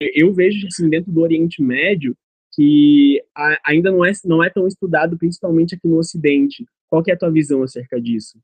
Eu 0.02 0.34
vejo, 0.34 0.68
assim, 0.68 0.90
dentro 0.90 1.14
do 1.14 1.22
Oriente 1.22 1.64
Médio, 1.64 2.14
que 2.54 3.24
a, 3.34 3.58
ainda 3.68 3.90
não 3.90 4.04
é, 4.04 4.12
não 4.26 4.44
é 4.44 4.50
tão 4.50 4.68
estudado, 4.68 5.18
principalmente 5.18 5.76
aqui 5.76 5.88
no 5.88 5.98
Ocidente. 5.98 6.66
Qual 6.90 7.02
que 7.02 7.10
é 7.10 7.14
a 7.14 7.18
tua 7.18 7.32
visão 7.32 7.64
acerca 7.64 8.02
disso? 8.02 8.38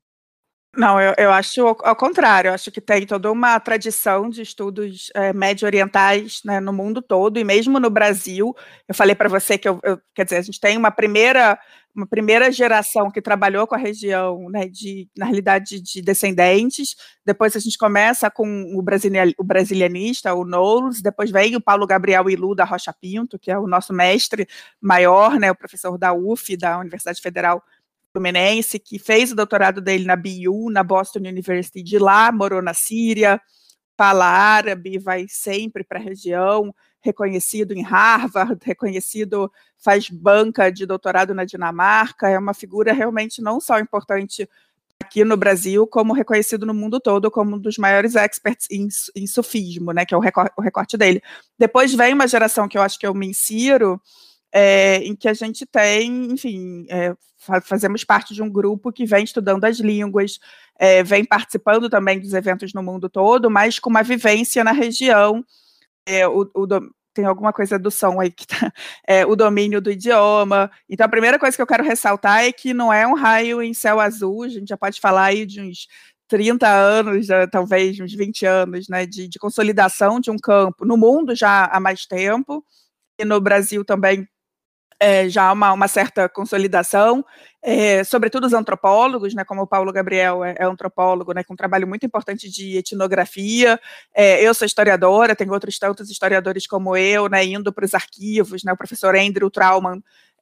Não, 0.74 0.98
eu, 0.98 1.12
eu 1.18 1.30
acho 1.30 1.66
ao 1.66 1.94
contrário, 1.94 2.48
eu 2.48 2.54
acho 2.54 2.70
que 2.70 2.80
tem 2.80 3.06
toda 3.06 3.30
uma 3.30 3.60
tradição 3.60 4.30
de 4.30 4.40
estudos 4.40 5.10
é, 5.14 5.30
médio-orientais 5.30 6.40
né, 6.46 6.60
no 6.60 6.72
mundo 6.72 7.02
todo, 7.02 7.38
e 7.38 7.44
mesmo 7.44 7.78
no 7.78 7.90
Brasil. 7.90 8.54
Eu 8.88 8.94
falei 8.94 9.14
para 9.14 9.28
você 9.28 9.58
que, 9.58 9.68
eu, 9.68 9.78
eu, 9.84 10.00
quer 10.14 10.24
dizer, 10.24 10.38
a 10.38 10.42
gente 10.42 10.58
tem 10.58 10.78
uma 10.78 10.90
primeira, 10.90 11.58
uma 11.94 12.06
primeira 12.06 12.50
geração 12.50 13.10
que 13.10 13.20
trabalhou 13.20 13.66
com 13.66 13.74
a 13.74 13.78
região, 13.78 14.48
né, 14.48 14.66
de, 14.66 15.06
na 15.14 15.26
realidade, 15.26 15.78
de 15.78 16.00
descendentes. 16.00 16.96
Depois 17.22 17.54
a 17.54 17.60
gente 17.60 17.76
começa 17.76 18.30
com 18.30 18.64
o, 18.74 18.80
brasileiro, 18.80 19.34
o 19.38 19.44
brasilianista, 19.44 20.32
o 20.32 20.42
Knowles, 20.42 21.02
depois 21.02 21.30
vem 21.30 21.54
o 21.54 21.60
Paulo 21.60 21.86
Gabriel 21.86 22.30
Ilu 22.30 22.54
da 22.54 22.64
Rocha 22.64 22.94
Pinto, 22.98 23.38
que 23.38 23.50
é 23.50 23.58
o 23.58 23.66
nosso 23.66 23.92
mestre 23.92 24.48
maior, 24.80 25.38
né, 25.38 25.50
o 25.50 25.54
professor 25.54 25.98
da 25.98 26.14
UF, 26.14 26.56
da 26.56 26.78
Universidade 26.78 27.20
Federal 27.20 27.62
Fluminense, 28.12 28.78
que 28.78 28.98
fez 28.98 29.32
o 29.32 29.36
doutorado 29.36 29.80
dele 29.80 30.04
na 30.04 30.16
BU, 30.16 30.70
na 30.70 30.82
Boston 30.82 31.20
University 31.20 31.82
de 31.82 31.98
lá, 31.98 32.30
morou 32.30 32.60
na 32.60 32.74
Síria, 32.74 33.40
fala 33.96 34.26
árabe, 34.26 34.98
vai 34.98 35.26
sempre 35.28 35.82
para 35.82 35.98
a 35.98 36.02
região, 36.02 36.74
reconhecido 37.00 37.72
em 37.72 37.82
Harvard, 37.82 38.58
reconhecido, 38.62 39.50
faz 39.78 40.08
banca 40.08 40.70
de 40.70 40.84
doutorado 40.84 41.34
na 41.34 41.44
Dinamarca, 41.44 42.28
é 42.28 42.38
uma 42.38 42.54
figura 42.54 42.92
realmente 42.92 43.40
não 43.40 43.60
só 43.60 43.78
importante 43.78 44.48
aqui 45.02 45.24
no 45.24 45.36
Brasil, 45.36 45.86
como 45.86 46.12
reconhecido 46.12 46.64
no 46.64 46.72
mundo 46.72 47.00
todo 47.00 47.30
como 47.30 47.56
um 47.56 47.58
dos 47.58 47.76
maiores 47.76 48.14
experts 48.14 48.68
em, 48.70 48.88
em 49.16 49.26
sufismo, 49.26 49.92
né, 49.92 50.04
que 50.04 50.14
é 50.14 50.16
o 50.16 50.20
recorte, 50.20 50.52
o 50.56 50.62
recorte 50.62 50.96
dele. 50.96 51.20
Depois 51.58 51.92
vem 51.94 52.14
uma 52.14 52.28
geração 52.28 52.68
que 52.68 52.78
eu 52.78 52.82
acho 52.82 52.98
que 52.98 53.06
eu 53.06 53.14
me 53.14 53.26
insiro, 53.26 54.00
é, 54.52 54.98
em 54.98 55.16
que 55.16 55.28
a 55.28 55.34
gente 55.34 55.64
tem, 55.64 56.32
enfim, 56.32 56.86
é, 56.90 57.14
fazemos 57.62 58.04
parte 58.04 58.34
de 58.34 58.42
um 58.42 58.50
grupo 58.50 58.92
que 58.92 59.06
vem 59.06 59.24
estudando 59.24 59.64
as 59.64 59.78
línguas, 59.78 60.38
é, 60.78 61.02
vem 61.02 61.24
participando 61.24 61.88
também 61.88 62.20
dos 62.20 62.34
eventos 62.34 62.72
no 62.74 62.82
mundo 62.82 63.08
todo, 63.08 63.50
mas 63.50 63.78
com 63.78 63.90
uma 63.90 64.02
vivência 64.02 64.62
na 64.62 64.72
região. 64.72 65.44
O, 66.34 66.62
o 66.62 66.66
tem 67.14 67.24
alguma 67.24 67.52
coisa 67.52 67.78
do 67.78 67.90
som 67.90 68.20
aí 68.20 68.30
que 68.30 68.46
é, 69.06 69.24
o 69.26 69.36
domínio 69.36 69.80
do 69.80 69.90
idioma. 69.90 70.70
Então, 70.88 71.04
a 71.06 71.08
primeira 71.08 71.38
coisa 71.38 71.56
que 71.56 71.62
eu 71.62 71.66
quero 71.66 71.84
ressaltar 71.84 72.44
é 72.44 72.52
que 72.52 72.72
não 72.74 72.92
é 72.92 73.06
um 73.06 73.14
raio 73.14 73.62
em 73.62 73.74
céu 73.74 74.00
azul, 74.00 74.44
a 74.44 74.48
gente 74.48 74.68
já 74.68 74.76
pode 74.76 75.00
falar 75.00 75.26
aí 75.26 75.46
de 75.46 75.60
uns 75.60 75.86
30 76.28 76.66
anos, 76.66 77.26
talvez 77.50 78.00
uns 78.00 78.14
20 78.14 78.46
anos, 78.46 78.88
né, 78.88 79.04
de, 79.04 79.28
de 79.28 79.38
consolidação 79.38 80.18
de 80.18 80.30
um 80.30 80.38
campo 80.38 80.84
no 80.84 80.96
mundo 80.96 81.34
já 81.34 81.66
há 81.66 81.78
mais 81.78 82.06
tempo, 82.06 82.64
e 83.18 83.24
no 83.24 83.40
Brasil 83.40 83.84
também 83.84 84.26
é, 85.02 85.28
já 85.28 85.52
uma, 85.52 85.72
uma 85.72 85.88
certa 85.88 86.28
consolidação, 86.28 87.24
é, 87.60 88.04
sobretudo 88.04 88.46
os 88.46 88.52
antropólogos, 88.52 89.34
né, 89.34 89.44
como 89.44 89.62
o 89.62 89.66
Paulo 89.66 89.92
Gabriel 89.92 90.44
é, 90.44 90.54
é 90.56 90.64
antropólogo, 90.64 91.32
né, 91.32 91.42
com 91.42 91.54
um 91.54 91.56
trabalho 91.56 91.88
muito 91.88 92.06
importante 92.06 92.48
de 92.48 92.76
etnografia. 92.76 93.80
É, 94.14 94.40
eu 94.46 94.54
sou 94.54 94.64
historiadora, 94.64 95.34
tenho 95.34 95.52
outros 95.52 95.76
tantos 95.76 96.08
historiadores 96.08 96.68
como 96.68 96.96
eu, 96.96 97.28
né, 97.28 97.44
indo 97.44 97.72
para 97.72 97.84
os 97.84 97.94
arquivos, 97.94 98.62
né, 98.62 98.72
o 98.72 98.76
professor 98.76 99.16
Andrew 99.16 99.50
Trauman, 99.50 100.00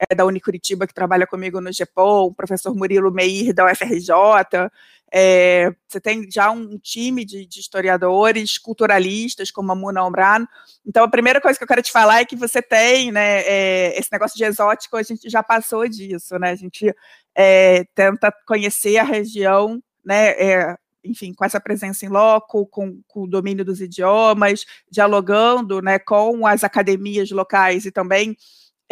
é, 0.08 0.14
da 0.14 0.24
Unicuritiba, 0.24 0.86
que 0.86 0.94
trabalha 0.94 1.26
comigo 1.26 1.60
no 1.60 1.72
GEPOL, 1.72 2.28
o 2.28 2.34
professor 2.34 2.74
Murilo 2.74 3.12
Meir, 3.12 3.52
da 3.52 3.70
UFRJ, 3.70 4.70
é, 5.12 5.72
você 5.88 6.00
tem 6.00 6.30
já 6.30 6.50
um 6.50 6.78
time 6.78 7.24
de, 7.24 7.44
de, 7.44 7.60
historiadores, 7.60 8.56
culturalistas, 8.58 9.50
como 9.50 9.72
a 9.72 9.74
Muna 9.74 10.04
Omran. 10.04 10.46
Então, 10.86 11.04
a 11.04 11.10
primeira 11.10 11.40
coisa 11.40 11.58
que 11.58 11.64
eu 11.64 11.68
quero 11.68 11.82
te 11.82 11.90
falar 11.90 12.20
é 12.20 12.24
que 12.24 12.36
você 12.36 12.62
tem, 12.62 13.10
né, 13.10 13.40
é, 13.40 13.98
esse 13.98 14.10
negócio 14.12 14.36
de 14.36 14.44
exótico, 14.44 14.96
a 14.96 15.02
gente 15.02 15.28
já 15.28 15.42
passou 15.42 15.88
disso, 15.88 16.38
né? 16.38 16.50
A 16.50 16.54
gente 16.54 16.94
é, 17.34 17.84
tenta 17.94 18.32
conhecer 18.46 18.98
a 18.98 19.02
região, 19.02 19.82
né, 20.04 20.30
é, 20.30 20.76
enfim, 21.02 21.34
com 21.34 21.44
essa 21.44 21.60
presença 21.60 22.06
em 22.06 22.08
loco, 22.08 22.66
com, 22.66 23.00
com, 23.08 23.22
o 23.22 23.26
domínio 23.26 23.64
dos 23.64 23.80
idiomas, 23.80 24.64
dialogando, 24.90 25.82
né, 25.82 25.98
com 25.98 26.46
as 26.46 26.62
academias 26.62 27.30
locais 27.30 27.84
e 27.84 27.90
também 27.90 28.36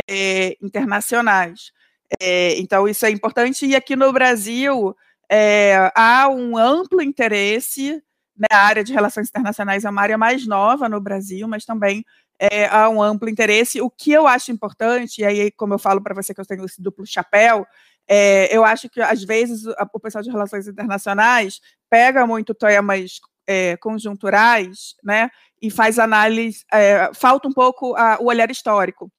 é, 0.08 0.56
internacionais. 0.62 1.72
É, 2.20 2.58
então, 2.58 2.88
isso 2.88 3.04
é 3.06 3.10
importante. 3.10 3.66
E 3.66 3.76
aqui 3.76 3.94
no 3.96 4.12
Brasil, 4.12 4.96
é, 5.30 5.90
há 5.94 6.28
um 6.28 6.56
amplo 6.56 7.02
interesse, 7.02 8.02
né, 8.36 8.46
a 8.50 8.66
área 8.66 8.84
de 8.84 8.92
relações 8.92 9.28
internacionais 9.28 9.84
é 9.84 9.90
uma 9.90 10.02
área 10.02 10.18
mais 10.18 10.46
nova 10.46 10.88
no 10.88 11.00
Brasil, 11.00 11.46
mas 11.48 11.64
também 11.64 12.04
é, 12.38 12.66
há 12.66 12.88
um 12.88 13.02
amplo 13.02 13.28
interesse. 13.28 13.80
O 13.80 13.90
que 13.90 14.12
eu 14.12 14.26
acho 14.26 14.50
importante, 14.52 15.20
e 15.20 15.24
aí, 15.24 15.50
como 15.52 15.74
eu 15.74 15.78
falo 15.78 16.02
para 16.02 16.14
você 16.14 16.32
que 16.32 16.40
eu 16.40 16.46
tenho 16.46 16.64
esse 16.64 16.80
duplo 16.80 17.06
chapéu, 17.06 17.66
é, 18.08 18.54
eu 18.56 18.64
acho 18.64 18.88
que 18.88 19.02
às 19.02 19.22
vezes 19.22 19.64
o 19.92 20.00
pessoal 20.00 20.22
de 20.22 20.30
relações 20.30 20.66
internacionais 20.66 21.60
pega 21.90 22.26
muito 22.26 22.54
temas 22.54 23.20
conjunturais, 23.80 24.94
né, 25.02 25.30
e 25.60 25.70
faz 25.70 25.98
análise, 25.98 26.64
falta 27.14 27.48
um 27.48 27.52
pouco 27.52 27.96
a, 27.96 28.18
o 28.20 28.26
olhar 28.26 28.50
histórico 28.50 29.10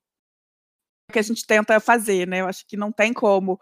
que 1.12 1.20
a 1.20 1.24
gente 1.24 1.46
tenta 1.46 1.80
fazer, 1.80 2.28
né? 2.28 2.42
Eu 2.42 2.48
acho 2.48 2.66
que 2.66 2.78
não 2.78 2.92
tem 2.92 3.13
como 3.13 3.60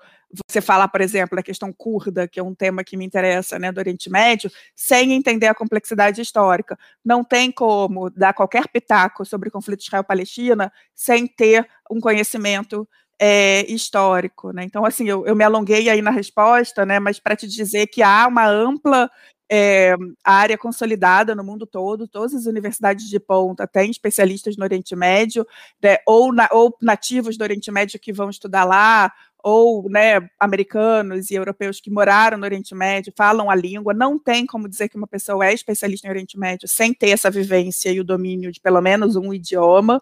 você 0.48 0.60
falar, 0.62 0.88
por 0.89 1.01
exemplo, 1.01 1.36
da 1.36 1.44
questão 1.44 1.72
curda, 1.72 2.27
que 2.27 2.39
é 2.39 2.44
um 2.44 2.54
tema 2.54 2.84
que 2.84 2.98
me 2.98 3.06
interessa, 3.06 3.58
né, 3.58 3.72
do 3.72 3.80
Oriente 3.80 4.10
Médio, 4.10 4.51
sem 4.75 5.13
entender 5.13 5.48
a 5.48 5.56
complexidade 5.56 6.22
histórica. 6.22 6.77
Não 7.04 7.24
tem 7.24 7.51
como 7.51 8.10
dar 8.10 8.34
qualquer 8.34 8.68
pitaco 8.68 9.25
sobre 9.25 9.50
o 9.50 9.51
conflito 9.51 9.82
Israel-Palestina 9.82 10.72
sem 10.94 11.27
ter 11.27 11.68
um 11.89 12.00
conhecimento 12.00 12.88
é, 13.20 13.66
histórico, 13.72 14.51
né? 14.51 14.63
Então, 14.63 14.86
assim, 14.86 15.08
eu, 15.08 15.25
eu, 15.25 15.36
me 15.36 15.44
alonguei 15.44 15.89
aí 15.89 16.01
na 16.01 16.12
resposta, 16.12 16.86
né? 16.86 17.00
Mas 17.00 17.20
para 17.20 17.36
te 17.36 17.48
dizer 17.48 17.88
que 17.88 18.04
há 18.04 18.27
uma 18.27 18.48
ampla 18.48 19.10
é, 19.50 19.96
área 20.24 20.58
consolidada 20.58 21.34
no 21.34 21.44
mundo 21.44 21.66
todo, 21.66 22.08
todas 22.08 22.34
as 22.34 22.46
universidades 22.46 23.08
de 23.08 23.20
ponta 23.20 23.66
têm 23.66 23.89
especialistas 23.89 24.58
no 24.58 24.63
Oriente 24.63 24.96
Médio, 24.96 25.46
né, 25.82 25.98
ou, 26.06 26.34
na, 26.34 26.50
ou 26.51 26.75
nativos 26.82 27.38
do 27.38 27.44
Oriente 27.44 27.72
Médio 27.72 28.00
que 28.00 28.12
vão 28.12 28.30
estudar 28.30 28.66
lá, 28.66 29.12
ou 29.42 29.89
né, 29.89 30.30
americanos 30.39 31.32
e 31.32 31.36
europeus 31.36 31.80
que 31.80 31.89
moraram 31.89 32.38
no 32.38 32.44
Oriente 32.44 32.75
Médio, 32.75 33.13
falam 33.16 33.50
a 33.50 33.56
língua, 33.56 33.94
não 33.94 34.20
tem 34.20 34.46
como 34.46 34.68
dizer 34.68 34.89
que 34.89 34.98
uma 34.98 35.08
pessoa 35.08 35.46
é 35.46 35.54
especialista 35.54 36.08
em 36.08 36.10
Oriente 36.10 36.38
Médio 36.38 36.68
sem 36.68 36.94
ter 36.94 37.12
essa 37.12 37.32
vivência 37.32 37.89
e 37.89 38.00
o 38.00 38.04
domínio 38.04 38.51
de 38.51 38.60
pelo 38.60 38.82
menos 38.82 39.16
um 39.16 39.34
idioma. 39.34 40.01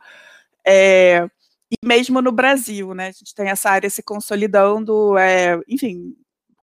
É, 0.66 1.30
e 1.70 1.76
mesmo 1.86 2.22
no 2.22 2.32
Brasil, 2.32 2.94
né, 2.96 3.10
a 3.10 3.12
gente 3.12 3.36
tem 3.36 3.50
essa 3.50 3.70
área 3.70 3.90
se 3.90 4.02
consolidando, 4.02 5.18
é, 5.18 5.60
enfim, 5.68 6.16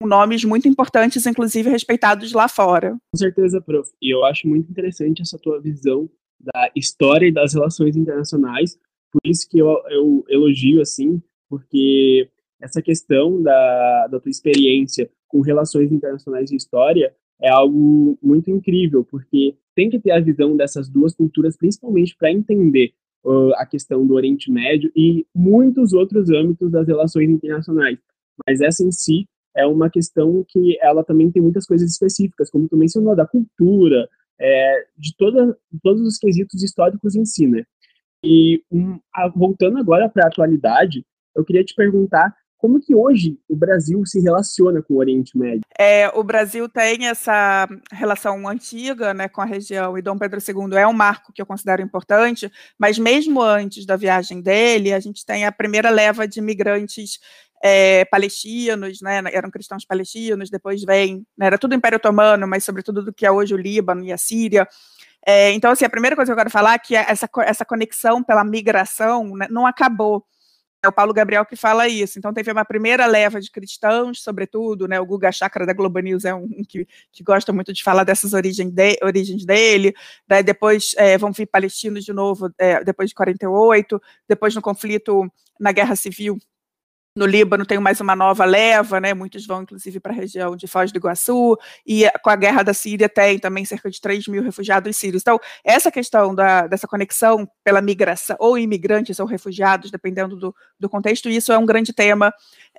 nomes 0.08 0.43
muito 0.43 0.67
importantes, 0.67 1.25
inclusive 1.25 1.70
respeitados 1.70 2.31
lá 2.34 2.48
fora. 2.48 2.98
Com 3.13 3.17
certeza, 3.17 3.62
prof. 3.62 3.89
E 4.01 4.13
eu 4.13 4.24
acho 4.25 4.48
muito 4.48 4.70
interessante 4.70 5.22
essa 5.22 5.38
tua 5.38 5.60
visão 5.60 6.10
da 6.39 6.72
história 6.75 7.27
e 7.27 7.31
das 7.31 7.53
relações 7.53 7.96
internacionais, 7.96 8.77
por 9.12 9.22
isso 9.25 9.48
que 9.50 9.60
eu, 9.60 9.77
eu 9.89 10.25
elogio, 10.29 10.81
assim, 10.81 11.22
porque 11.50 12.29
essa 12.62 12.81
questão 12.81 13.41
da, 13.41 14.08
da 14.08 14.20
tua 14.20 14.29
experiência 14.29 15.10
com 15.27 15.41
relações 15.41 15.91
internacionais 15.91 16.51
e 16.51 16.55
história 16.55 17.13
é 17.41 17.50
algo 17.50 18.17
muito 18.22 18.50
incrível, 18.50 19.03
porque 19.03 19.55
tem 19.75 19.89
que 19.89 20.00
ter 20.00 20.12
a 20.12 20.20
visão 20.20 20.55
dessas 20.55 20.88
duas 20.88 21.13
culturas, 21.15 21.58
principalmente 21.58 22.15
para 22.15 22.31
entender 22.31 22.93
a 23.55 23.65
questão 23.65 24.05
do 24.05 24.15
Oriente 24.15 24.51
Médio 24.51 24.91
e 24.96 25.25
muitos 25.36 25.93
outros 25.93 26.29
âmbitos 26.29 26.72
das 26.72 26.88
relações 26.88 27.29
internacionais. 27.29 28.00
Mas 28.48 28.62
essa 28.62 28.84
em 28.84 28.91
si 28.91 29.27
é 29.55 29.65
uma 29.65 29.89
questão 29.89 30.46
que 30.48 30.77
ela 30.81 31.03
também 31.03 31.31
tem 31.31 31.41
muitas 31.41 31.65
coisas 31.65 31.89
específicas, 31.91 32.50
como 32.50 32.67
tu 32.67 32.77
mencionou, 32.77 33.15
da 33.15 33.25
cultura, 33.25 34.08
é, 34.39 34.86
de 34.98 35.15
toda, 35.17 35.58
todos 35.84 36.01
os 36.01 36.17
quesitos 36.17 36.63
históricos 36.63 37.15
em 37.15 37.25
si, 37.25 37.48
né? 37.48 37.63
E 38.24 38.63
um, 38.72 39.00
a, 39.13 39.27
voltando 39.27 39.77
agora 39.77 40.10
para 40.10 40.25
a 40.25 40.27
atualidade, 40.27 41.05
eu 41.36 41.43
queria 41.43 41.63
te 41.63 41.74
perguntar 41.75 42.36
como 42.62 42.79
que 42.79 42.93
hoje 42.93 43.39
o 43.50 43.55
Brasil 43.55 44.05
se 44.05 44.20
relaciona 44.20 44.84
com 44.84 44.93
o 44.93 44.98
Oriente 44.98 45.36
Médio? 45.36 45.62
É, 45.79 46.08
o 46.10 46.24
Brasil 46.24 46.70
tem 46.70 47.08
essa 47.08 47.67
relação 47.91 48.48
antiga 48.48 49.15
né, 49.15 49.27
com 49.27 49.41
a 49.41 49.46
região, 49.46 49.98
e 49.98 50.01
Dom 50.01 50.15
Pedro 50.15 50.39
II 50.39 50.77
é 50.77 50.88
um 50.88 50.93
marco 50.93 51.34
que 51.34 51.41
eu 51.41 51.46
considero 51.46 51.81
importante, 51.81 52.51
mas 52.77 53.00
mesmo 53.00 53.41
antes 53.41 53.84
da 53.84 53.96
viagem 53.96 54.41
dele, 54.41 54.93
a 54.93 55.00
gente 55.00 55.25
tem 55.25 55.43
a 55.43 55.51
primeira 55.51 55.89
leva 55.89 56.27
de 56.27 56.38
imigrantes 56.39 57.20
é, 57.63 58.06
palestinos, 58.06 59.01
né, 59.01 59.22
eram 59.32 59.51
cristãos 59.51 59.86
palestinos, 59.86 60.50
depois 60.50 60.84
vem, 60.84 61.25
né, 61.38 61.46
era 61.48 61.58
tudo 61.58 61.75
Império 61.75 61.98
Otomano, 61.98 62.48
mas 62.48 62.63
sobretudo 62.63 63.03
do 63.03 63.13
que 63.13 63.25
é 63.25 63.32
hoje 63.32 63.53
o 63.53 63.58
Líbano 63.58 64.03
e 64.03 64.12
a 64.12 64.18
Síria. 64.18 64.68
É, 65.25 65.51
então, 65.51 65.72
assim, 65.72 65.86
a 65.86 65.89
primeira 65.89 66.15
coisa 66.15 66.30
que 66.30 66.34
eu 66.34 66.38
quero 66.38 66.50
falar 66.50 66.74
é 66.74 66.80
que 66.80 66.96
essa, 66.96 67.30
essa 67.46 67.63
conexão 67.63 68.24
pela 68.24 68.44
migração 68.44 69.36
né, 69.36 69.48
não 69.50 69.68
acabou. 69.68 70.25
É 70.84 70.88
o 70.88 70.91
Paulo 70.91 71.13
Gabriel 71.13 71.46
que 71.46 71.56
fala 71.56 71.88
isso. 71.88 72.18
Então, 72.18 72.34
teve 72.34 72.51
uma 72.51 72.65
primeira 72.65 73.06
leva 73.06 73.39
de 73.39 73.51
cristãos, 73.51 74.24
sobretudo, 74.24 74.88
né? 74.88 75.00
O 75.00 75.06
Guga 75.06 75.32
Chakra 75.32 75.63
da 75.63 75.74
Globo 75.74 76.00
News 76.00 76.25
é 76.25 76.34
um 76.34 76.48
que, 76.68 76.88
que 77.12 77.24
gosta 77.24 77.53
muito 77.53 77.72
de 77.72 77.84
falar 77.84 78.03
dessas 78.03 78.34
origens, 78.34 78.72
de, 78.72 78.98
origens 79.03 79.46
dele. 79.46 79.94
Depois 80.44 80.96
é, 80.98 81.20
vão 81.20 81.32
vir 81.32 81.46
palestinos 81.46 82.03
de 82.03 82.12
novo, 82.12 82.51
é, 82.58 82.84
depois 82.84 83.10
de 83.10 83.15
48, 83.15 84.01
depois 84.27 84.56
no 84.56 84.62
conflito, 84.62 85.32
na 85.60 85.72
Guerra 85.72 85.96
Civil, 85.96 86.39
no 87.15 87.25
Líbano 87.25 87.65
tem 87.65 87.77
mais 87.77 88.00
uma 88.00 88.15
nova 88.15 88.46
leva, 88.46 89.00
né? 89.00 89.13
Muitos 89.13 89.46
vão, 89.46 89.63
inclusive, 89.63 90.00
para 90.00 90.13
a 90.13 90.15
região 90.15 90.56
de 90.56 90.65
Foz 90.65 90.91
do 90.91 90.98
Iguaçu, 90.98 91.58
e 91.86 92.10
com 92.24 92.30
a 92.30 92.36
guerra 92.38 92.63
da 92.63 92.74
Síria 92.74 93.10
tem 93.10 93.38
também 93.38 93.65
cerca 93.65 93.89
de 93.89 94.00
3 94.00 94.27
mil 94.27 94.41
refugiados 94.41 94.96
sírios. 94.96 95.22
Então, 95.22 95.38
essa 95.63 95.91
questão 95.91 96.34
da, 96.34 96.68
dessa 96.68 96.88
conexão 96.88 97.48
pela 97.63 97.82
migração, 97.82 98.38
ou 98.39 98.58
imigrantes 98.58 99.20
ou 99.20 99.25
refugiados, 99.25 99.91
dependendo 99.91 100.38
do, 100.38 100.56
do 100.80 100.89
contexto, 100.89 101.30
isso 101.30 101.51
é 101.51 101.58
um 101.58 101.65
grande 101.65 101.91
tema 101.91 102.34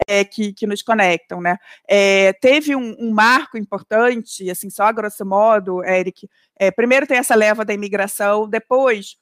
é, 0.06 0.24
que, 0.24 0.54
que 0.54 0.66
nos 0.66 0.82
conectam, 0.82 1.40
né? 1.40 1.58
É, 1.86 2.32
teve 2.32 2.74
um, 2.74 2.96
um, 2.98 3.12
marco 3.12 3.58
importante, 3.58 4.50
assim, 4.50 4.70
só 4.70 4.84
a 4.84 4.92
grosso 4.92 5.26
modo, 5.26 5.84
Eric. 5.84 6.26
É, 6.58 6.70
primeiro 6.70 7.06
tem 7.06 7.18
essa 7.18 7.34
leva 7.34 7.66
da 7.66 7.74
imigração, 7.74 8.48
depois 8.48 9.16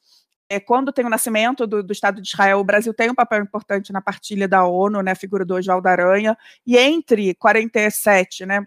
é, 0.51 0.59
quando 0.59 0.93
tem 0.93 1.07
o 1.07 1.09
nascimento 1.09 1.65
do, 1.65 1.81
do, 1.81 1.93
Estado 1.93 2.21
de 2.21 2.29
Israel, 2.29 2.59
o 2.59 2.65
Brasil 2.65 2.93
tem 2.93 3.09
um 3.09 3.15
papel 3.15 3.41
importante 3.41 3.93
na 3.93 4.03
partilha 4.03 4.49
da 4.49 4.67
ONU, 4.67 5.01
né, 5.01 5.13
a 5.13 5.17
figura 5.17 5.45
do 5.45 5.55
Oswaldo 5.55 5.89
Aranha, 5.89 6.37
e 6.67 6.77
entre 6.77 7.35
47, 7.37 8.45
né, 8.45 8.67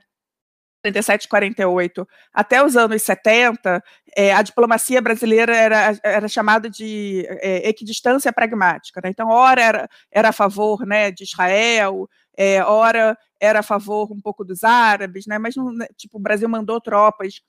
47 0.82 1.26
e 1.26 1.28
48, 1.28 2.08
até 2.34 2.64
os 2.64 2.78
anos 2.78 3.02
70, 3.02 3.84
é, 4.16 4.34
a 4.34 4.42
diplomacia 4.42 5.02
brasileira 5.02 5.56
era, 5.56 6.00
era 6.02 6.28
chamada 6.30 6.70
de 6.70 7.26
é, 7.42 7.68
equidistância 7.68 8.32
pragmática. 8.32 9.02
Né? 9.04 9.10
Então, 9.10 9.30
ora 9.30 9.62
era, 9.62 9.90
era 10.10 10.30
a 10.30 10.34
favor 10.34 10.86
né, 10.86 11.12
de 11.12 11.24
Israel, 11.24 12.10
é, 12.38 12.64
ora 12.64 13.18
era 13.42 13.60
a 13.60 13.64
favor 13.64 14.10
um 14.12 14.22
pouco 14.22 14.46
dos 14.46 14.64
árabes, 14.64 15.26
né? 15.28 15.38
mas 15.38 15.56
não, 15.56 15.72
né, 15.74 15.88
tipo, 15.98 16.18
o 16.18 16.22
Brasil 16.22 16.48
mandou 16.48 16.80
tropas 16.80 17.42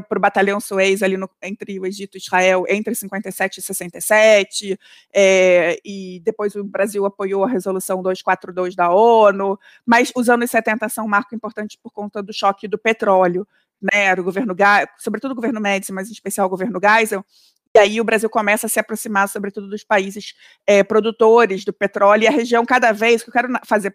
para 0.00 0.18
o 0.18 0.20
batalhão 0.20 0.60
Suez 0.60 1.02
ali 1.02 1.16
no, 1.16 1.28
entre 1.42 1.78
o 1.78 1.86
Egito 1.86 2.16
e 2.16 2.18
Israel 2.18 2.64
entre 2.68 2.94
57 2.94 3.58
e 3.58 3.62
67, 3.62 4.78
é, 5.14 5.78
e 5.84 6.20
depois 6.24 6.54
o 6.54 6.64
Brasil 6.64 7.04
apoiou 7.04 7.44
a 7.44 7.48
resolução 7.48 8.02
242 8.02 8.74
da 8.74 8.90
ONU, 8.90 9.58
mas 9.84 10.12
os 10.14 10.28
anos 10.28 10.50
70 10.50 10.88
são 10.88 11.04
um 11.04 11.08
marco 11.08 11.34
importante 11.34 11.78
por 11.82 11.92
conta 11.92 12.22
do 12.22 12.32
choque 12.32 12.68
do 12.68 12.78
petróleo, 12.78 13.46
né, 13.80 14.12
o 14.14 14.22
governo, 14.22 14.54
sobretudo 14.98 15.32
o 15.32 15.34
governo 15.34 15.60
Médici, 15.60 15.92
mas 15.92 16.08
em 16.08 16.12
especial 16.12 16.46
o 16.46 16.50
governo 16.50 16.78
Geisel, 16.82 17.24
e 17.74 17.78
aí 17.78 18.00
o 18.00 18.04
Brasil 18.04 18.28
começa 18.28 18.66
a 18.66 18.70
se 18.70 18.80
aproximar, 18.80 19.28
sobretudo, 19.28 19.68
dos 19.68 19.84
países 19.84 20.34
é, 20.66 20.82
produtores 20.82 21.64
do 21.64 21.72
petróleo, 21.72 22.24
e 22.24 22.26
a 22.26 22.30
região 22.30 22.64
cada 22.66 22.92
vez, 22.92 23.22
que 23.22 23.30
eu 23.30 23.32
quero 23.32 23.48
fazer, 23.64 23.92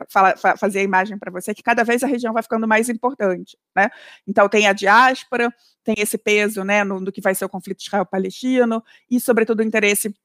fazer 0.58 0.80
a 0.80 0.84
imagem 0.84 1.18
para 1.18 1.32
você, 1.32 1.54
que 1.54 1.62
cada 1.62 1.84
vez 1.84 2.04
a 2.04 2.08
região 2.08 2.34
vai 2.34 2.42
ficando 2.42 2.68
mais 2.68 2.88
importante. 2.88 3.58
Né? 3.76 3.90
Então 4.26 4.48
tem 4.48 4.68
a 4.68 4.74
diáspora, 4.74 5.54
tem 5.84 5.96
esse 5.98 6.18
peso 6.18 6.64
né, 6.64 6.84
no, 6.84 7.00
no 7.00 7.12
que 7.12 7.22
vai 7.22 7.36
ser 7.36 7.46
o 7.46 7.50
conflito 7.50 7.82
israel-palestino, 7.82 8.82
e, 9.12 9.20
sobretudo, 9.20 9.60
o 9.60 9.64
interesse 9.64 10.16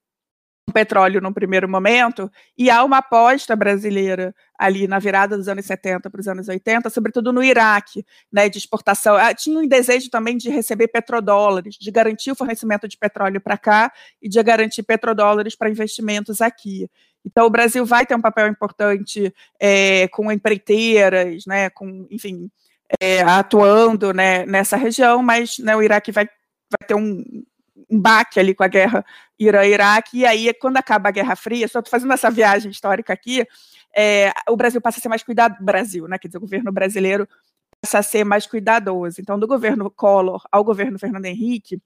petróleo 0.70 1.20
no 1.20 1.32
primeiro 1.32 1.68
momento, 1.68 2.30
e 2.56 2.70
há 2.70 2.84
uma 2.84 2.98
aposta 2.98 3.54
brasileira 3.56 4.34
ali 4.58 4.86
na 4.86 4.98
virada 4.98 5.36
dos 5.36 5.48
anos 5.48 5.64
70 5.64 6.10
para 6.10 6.20
os 6.20 6.28
anos 6.28 6.48
80, 6.48 6.90
sobretudo 6.90 7.32
no 7.32 7.42
Iraque, 7.42 8.04
né, 8.30 8.48
de 8.48 8.58
exportação. 8.58 9.16
Ah, 9.16 9.34
tinha 9.34 9.58
um 9.58 9.66
desejo 9.66 10.10
também 10.10 10.36
de 10.36 10.50
receber 10.50 10.88
petrodólares, 10.88 11.76
de 11.80 11.90
garantir 11.90 12.30
o 12.30 12.36
fornecimento 12.36 12.86
de 12.86 12.98
petróleo 12.98 13.40
para 13.40 13.56
cá 13.56 13.92
e 14.20 14.28
de 14.28 14.42
garantir 14.42 14.82
petrodólares 14.82 15.56
para 15.56 15.70
investimentos 15.70 16.40
aqui. 16.40 16.88
Então, 17.24 17.46
o 17.46 17.50
Brasil 17.50 17.84
vai 17.84 18.06
ter 18.06 18.14
um 18.14 18.20
papel 18.20 18.48
importante 18.48 19.32
é, 19.58 20.08
com 20.08 20.30
empreiteiras, 20.30 21.44
né, 21.46 21.70
com, 21.70 22.06
enfim, 22.10 22.50
é, 23.00 23.22
atuando 23.22 24.12
né, 24.12 24.44
nessa 24.46 24.76
região, 24.76 25.22
mas 25.22 25.58
né, 25.58 25.76
o 25.76 25.82
Iraque 25.82 26.10
vai, 26.10 26.26
vai 26.26 26.88
ter 26.88 26.94
um, 26.94 27.22
baque 27.90 28.38
ali 28.38 28.54
com 28.54 28.62
a 28.62 28.68
guerra 28.68 29.04
Irã-Iraque, 29.38 30.18
e 30.18 30.26
aí, 30.26 30.52
quando 30.54 30.76
acaba 30.76 31.08
a 31.08 31.12
Guerra 31.12 31.34
Fria, 31.34 31.66
só 31.66 31.80
estou 31.80 31.90
fazendo 31.90 32.12
essa 32.12 32.30
viagem 32.30 32.70
histórica 32.70 33.12
aqui, 33.12 33.46
é, 33.96 34.32
o 34.48 34.56
Brasil 34.56 34.80
passa 34.80 34.98
a 34.98 35.02
ser 35.02 35.08
mais 35.08 35.22
cuidado, 35.22 35.56
Brasil, 35.60 36.06
né, 36.06 36.18
quer 36.18 36.28
dizer, 36.28 36.38
o 36.38 36.42
governo 36.42 36.70
brasileiro 36.70 37.28
passa 37.80 37.98
a 37.98 38.02
ser 38.02 38.24
mais 38.24 38.46
cuidadoso. 38.46 39.20
Então, 39.20 39.38
do 39.38 39.46
governo 39.46 39.90
Collor 39.90 40.46
ao 40.52 40.62
governo 40.62 40.98
Fernando 40.98 41.24
Henrique, 41.26 41.80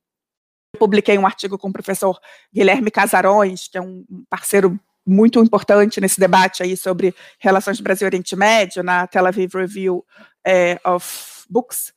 eu 0.74 0.78
publiquei 0.78 1.16
um 1.16 1.26
artigo 1.26 1.56
com 1.56 1.68
o 1.68 1.72
professor 1.72 2.18
Guilherme 2.52 2.90
Casarões, 2.90 3.68
que 3.68 3.78
é 3.78 3.80
um 3.80 4.04
parceiro 4.28 4.78
muito 5.06 5.38
importante 5.40 6.00
nesse 6.00 6.18
debate 6.18 6.62
aí 6.62 6.76
sobre 6.76 7.14
relações 7.38 7.80
Brasil-Oriente 7.80 8.34
Médio, 8.34 8.82
na 8.82 9.06
Tel 9.06 9.26
Aviv 9.26 9.54
Review 9.54 10.04
é, 10.44 10.80
of 10.84 11.44
Books. 11.48 11.92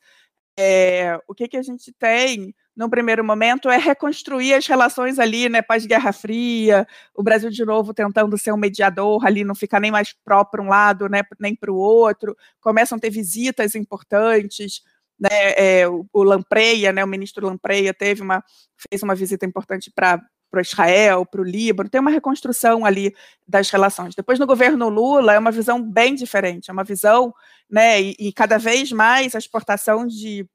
É, 0.56 1.18
o 1.26 1.34
que, 1.34 1.48
que 1.48 1.56
a 1.56 1.62
gente 1.62 1.92
tem 1.92 2.54
no 2.78 2.88
primeiro 2.88 3.24
momento, 3.24 3.68
é 3.68 3.76
reconstruir 3.76 4.54
as 4.54 4.64
relações 4.64 5.18
ali, 5.18 5.48
né, 5.48 5.60
pós-Guerra 5.60 6.12
Fria, 6.12 6.86
o 7.12 7.24
Brasil 7.24 7.50
de 7.50 7.64
novo 7.64 7.92
tentando 7.92 8.38
ser 8.38 8.52
um 8.52 8.56
mediador 8.56 9.26
ali, 9.26 9.42
não 9.42 9.56
ficar 9.56 9.80
nem 9.80 9.90
mais 9.90 10.12
pró 10.24 10.44
para 10.44 10.62
um 10.62 10.68
lado, 10.68 11.08
né, 11.08 11.22
nem 11.40 11.56
para 11.56 11.72
o 11.72 11.76
outro, 11.76 12.36
começam 12.60 12.96
a 12.96 13.00
ter 13.00 13.10
visitas 13.10 13.74
importantes, 13.74 14.80
né, 15.18 15.28
é, 15.56 15.88
o, 15.88 16.06
o 16.12 16.22
Lampreia, 16.22 16.92
né, 16.92 17.02
o 17.02 17.08
ministro 17.08 17.48
Lampreia 17.48 17.92
teve 17.92 18.22
uma, 18.22 18.44
fez 18.88 19.02
uma 19.02 19.16
visita 19.16 19.44
importante 19.44 19.90
para 19.92 20.22
para 20.50 20.62
Israel, 20.62 21.26
para 21.26 21.42
o 21.42 21.44
Líbano, 21.44 21.90
tem 21.90 22.00
uma 22.00 22.10
reconstrução 22.10 22.86
ali 22.86 23.14
das 23.46 23.68
relações. 23.68 24.14
Depois, 24.14 24.38
no 24.38 24.46
governo 24.46 24.88
Lula, 24.88 25.34
é 25.34 25.38
uma 25.38 25.50
visão 25.50 25.82
bem 25.82 26.14
diferente, 26.14 26.70
é 26.70 26.72
uma 26.72 26.84
visão, 26.84 27.34
né, 27.68 28.00
e, 28.00 28.16
e 28.18 28.32
cada 28.32 28.56
vez 28.56 28.90
mais 28.90 29.34
a 29.34 29.38
exportação 29.38 30.06
de 30.06 30.48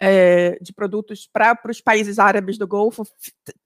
é, 0.00 0.58
de 0.60 0.72
produtos 0.72 1.28
para 1.32 1.58
os 1.68 1.80
países 1.80 2.18
árabes 2.18 2.58
do 2.58 2.66
Golfo 2.66 3.04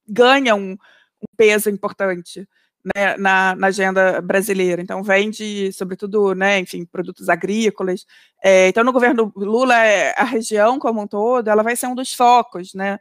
ganha 0.06 0.54
um, 0.54 0.72
um 0.72 1.36
peso 1.36 1.68
importante 1.70 2.48
né, 2.84 3.16
na, 3.16 3.54
na, 3.54 3.66
agenda 3.68 4.20
brasileira. 4.20 4.80
Então, 4.80 5.02
vende, 5.02 5.72
sobretudo, 5.72 6.34
né, 6.34 6.58
enfim, 6.58 6.84
produtos 6.84 7.28
agrícolas. 7.28 8.06
É, 8.42 8.68
então, 8.68 8.84
no 8.84 8.92
governo 8.92 9.32
Lula, 9.36 9.76
é, 9.84 10.14
a 10.16 10.24
região 10.24 10.78
como 10.78 11.02
um 11.02 11.06
todo, 11.06 11.48
ela 11.48 11.62
vai 11.62 11.76
ser 11.76 11.86
um 11.86 11.94
dos 11.94 12.12
focos, 12.14 12.74
né? 12.74 12.98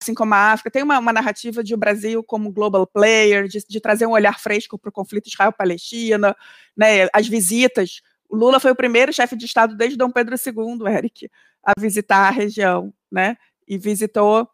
Assim 0.00 0.14
como 0.14 0.32
a 0.34 0.52
África, 0.52 0.70
tem 0.70 0.82
uma, 0.82 0.98
uma 0.98 1.12
narrativa 1.12 1.62
de 1.62 1.74
o 1.74 1.76
Brasil 1.76 2.24
como 2.24 2.50
global 2.50 2.86
player, 2.86 3.46
de, 3.46 3.58
de 3.68 3.80
trazer 3.80 4.06
um 4.06 4.12
olhar 4.12 4.40
fresco 4.40 4.78
para 4.78 4.88
o 4.88 4.92
conflito 4.92 5.28
Israel-Palestina, 5.28 6.34
né, 6.76 7.08
as 7.12 7.28
visitas. 7.28 8.00
O 8.28 8.36
Lula 8.36 8.58
foi 8.58 8.70
o 8.70 8.76
primeiro 8.76 9.12
chefe 9.12 9.36
de 9.36 9.44
Estado 9.44 9.76
desde 9.76 9.98
Dom 9.98 10.10
Pedro 10.10 10.34
II, 10.34 10.90
Eric, 10.90 11.28
a 11.64 11.72
visitar 11.78 12.28
a 12.28 12.30
região, 12.30 12.92
né? 13.10 13.36
E 13.68 13.78
visitou 13.78 14.48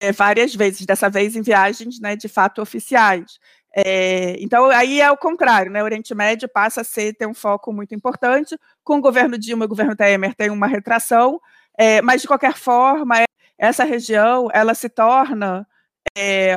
é, 0.00 0.12
várias 0.12 0.54
vezes, 0.54 0.86
dessa 0.86 1.08
vez 1.10 1.36
em 1.36 1.42
viagens, 1.42 2.00
né, 2.00 2.16
de 2.16 2.28
fato 2.28 2.62
oficiais. 2.62 3.38
É, 3.76 4.36
então, 4.42 4.66
aí 4.70 5.00
é 5.00 5.10
o 5.10 5.16
contrário, 5.16 5.70
né? 5.70 5.82
O 5.82 5.84
Oriente 5.84 6.14
Médio 6.14 6.48
passa 6.48 6.80
a 6.80 6.84
ser, 6.84 7.14
ter 7.14 7.26
um 7.26 7.34
foco 7.34 7.72
muito 7.72 7.94
importante. 7.94 8.58
Com 8.82 8.98
o 8.98 9.00
governo 9.00 9.38
Dilma 9.38 9.64
e 9.64 9.66
o 9.66 9.68
governo 9.68 9.94
Temer 9.94 10.34
tem 10.34 10.50
uma 10.50 10.66
retração, 10.66 11.40
é, 11.78 12.02
mas 12.02 12.22
de 12.22 12.28
qualquer 12.28 12.56
forma, 12.56 13.22
essa 13.58 13.84
região 13.84 14.48
ela 14.52 14.74
se 14.74 14.88
torna 14.88 15.66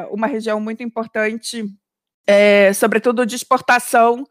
uma 0.09 0.25
região 0.25 0.59
muito 0.59 0.81
importante, 0.81 1.63
sobretudo 2.73 3.25
de 3.25 3.35
exportação 3.35 4.25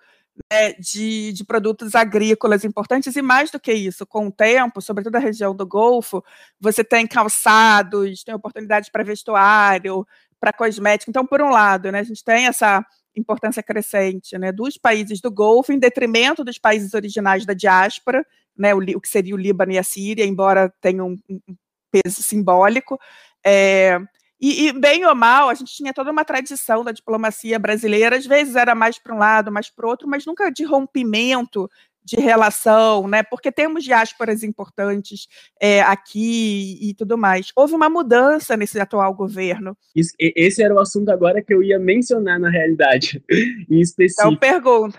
né, 0.51 0.73
de, 0.75 1.33
de, 1.33 1.45
produtos 1.45 1.95
agrícolas 1.95 2.65
importantes, 2.65 3.15
e 3.17 3.23
mais 3.23 3.51
do 3.51 3.61
que 3.61 3.73
isso, 3.73 4.07
com 4.07 4.29
o 4.29 4.33
tempo, 4.33 4.81
sobretudo 4.81 5.17
a 5.17 5.21
região 5.21 5.55
do 5.55 5.67
Golfo, 5.67 6.25
você 6.59 6.83
tem 6.83 7.07
calçados, 7.07 8.25
tem 8.25 8.35
oportunidades 8.35 8.89
para 8.89 9.05
vestuário, 9.05 10.07
para 10.41 10.53
cosmético. 10.53 11.11
Então, 11.11 11.27
por 11.27 11.43
um 11.43 11.51
lado, 11.51 11.93
né, 11.93 12.01
a 12.01 12.05
gente 12.05 12.25
tem 12.25 12.47
essa 12.47 12.85
importância 13.15 13.63
crescente 13.63 14.37
né, 14.39 14.51
dos 14.51 14.79
países 14.79 15.21
do 15.21 15.31
Golfo, 15.31 15.73
em 15.73 15.79
detrimento 15.79 16.43
dos 16.43 16.59
países 16.59 16.95
originais 16.95 17.45
da 17.45 17.53
diáspora, 17.53 18.27
né, 18.57 18.75
o, 18.75 18.79
o 18.79 19.01
que 19.01 19.09
seria 19.09 19.35
o 19.35 19.39
Líbano 19.39 19.73
e 19.73 19.79
a 19.79 19.83
Síria, 19.83 20.25
embora 20.25 20.73
tenham 20.81 21.09
um, 21.09 21.41
um 21.49 21.57
peso 21.91 22.23
simbólico. 22.23 22.99
É, 23.45 24.01
e, 24.43 24.67
e, 24.67 24.73
bem 24.73 25.07
ou 25.07 25.15
mal, 25.15 25.49
a 25.49 25.55
gente 25.55 25.73
tinha 25.73 25.95
toda 25.95 26.11
uma 26.11 26.25
tradição 26.25 26.83
da 26.83 26.91
diplomacia 26.91 27.61
brasileira, 27.61 28.17
às 28.17 28.27
vezes 28.27 28.57
era 28.57 28.75
mais 28.75 28.99
para 28.99 29.15
um 29.15 29.19
lado, 29.19 29.53
mais 29.53 29.71
para 29.71 29.87
o 29.87 29.89
outro, 29.89 30.09
mas 30.09 30.27
nunca 30.27 30.51
de 30.51 30.65
rompimento 30.65 31.71
de 32.05 32.17
relação, 32.17 33.07
né? 33.07 33.23
Porque 33.23 33.53
temos 33.53 33.85
diásporas 33.85 34.43
importantes 34.43 35.29
é, 35.61 35.81
aqui 35.83 36.77
e 36.83 36.93
tudo 36.95 37.17
mais. 37.17 37.53
Houve 37.55 37.75
uma 37.75 37.89
mudança 37.89 38.57
nesse 38.57 38.81
atual 38.81 39.15
governo. 39.15 39.77
Isso, 39.95 40.13
esse 40.19 40.61
era 40.61 40.75
o 40.75 40.81
assunto 40.81 41.11
agora 41.11 41.41
que 41.41 41.55
eu 41.55 41.63
ia 41.63 41.79
mencionar 41.79 42.41
na 42.41 42.51
realidade, 42.51 43.23
em 43.71 43.81
específico. 43.81 44.27
Então, 44.27 44.37
pergunta. 44.37 44.99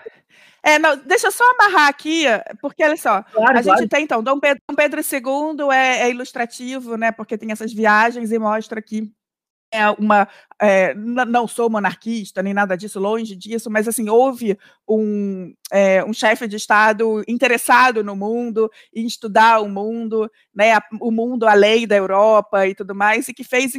É, 0.62 0.78
não, 0.78 0.96
deixa 0.96 1.26
eu 1.26 1.32
só 1.32 1.44
amarrar 1.50 1.88
aqui, 1.88 2.24
porque 2.62 2.82
olha 2.82 2.96
só, 2.96 3.22
claro, 3.22 3.58
a 3.58 3.62
claro. 3.62 3.80
gente 3.80 3.90
tem 3.90 4.04
então, 4.04 4.22
Dom 4.22 4.40
Pedro, 4.40 4.62
Dom 4.66 4.74
Pedro 4.74 5.00
II 5.02 5.70
é, 5.70 6.06
é 6.06 6.10
ilustrativo, 6.10 6.96
né? 6.96 7.12
Porque 7.12 7.36
tem 7.36 7.52
essas 7.52 7.70
viagens 7.70 8.32
e 8.32 8.38
mostra 8.38 8.80
que 8.80 9.12
é 9.74 9.90
uma 9.90 10.28
é, 10.62 10.94
não 10.94 11.48
sou 11.48 11.68
monarquista 11.68 12.42
nem 12.42 12.54
nada 12.54 12.76
disso, 12.76 13.00
longe 13.00 13.34
disso, 13.34 13.68
mas 13.68 13.88
assim 13.88 14.08
houve 14.08 14.56
um, 14.88 15.52
é, 15.70 16.04
um 16.04 16.12
chefe 16.12 16.46
de 16.46 16.56
estado 16.56 17.22
interessado 17.26 18.04
no 18.04 18.14
mundo 18.14 18.70
em 18.94 19.04
estudar 19.04 19.60
o 19.60 19.68
mundo, 19.68 20.30
né, 20.54 20.78
o 21.00 21.10
mundo 21.10 21.46
além 21.46 21.86
da 21.86 21.96
Europa 21.96 22.66
e 22.68 22.74
tudo 22.74 22.94
mais, 22.94 23.28
e 23.28 23.34
que 23.34 23.42
fez 23.42 23.72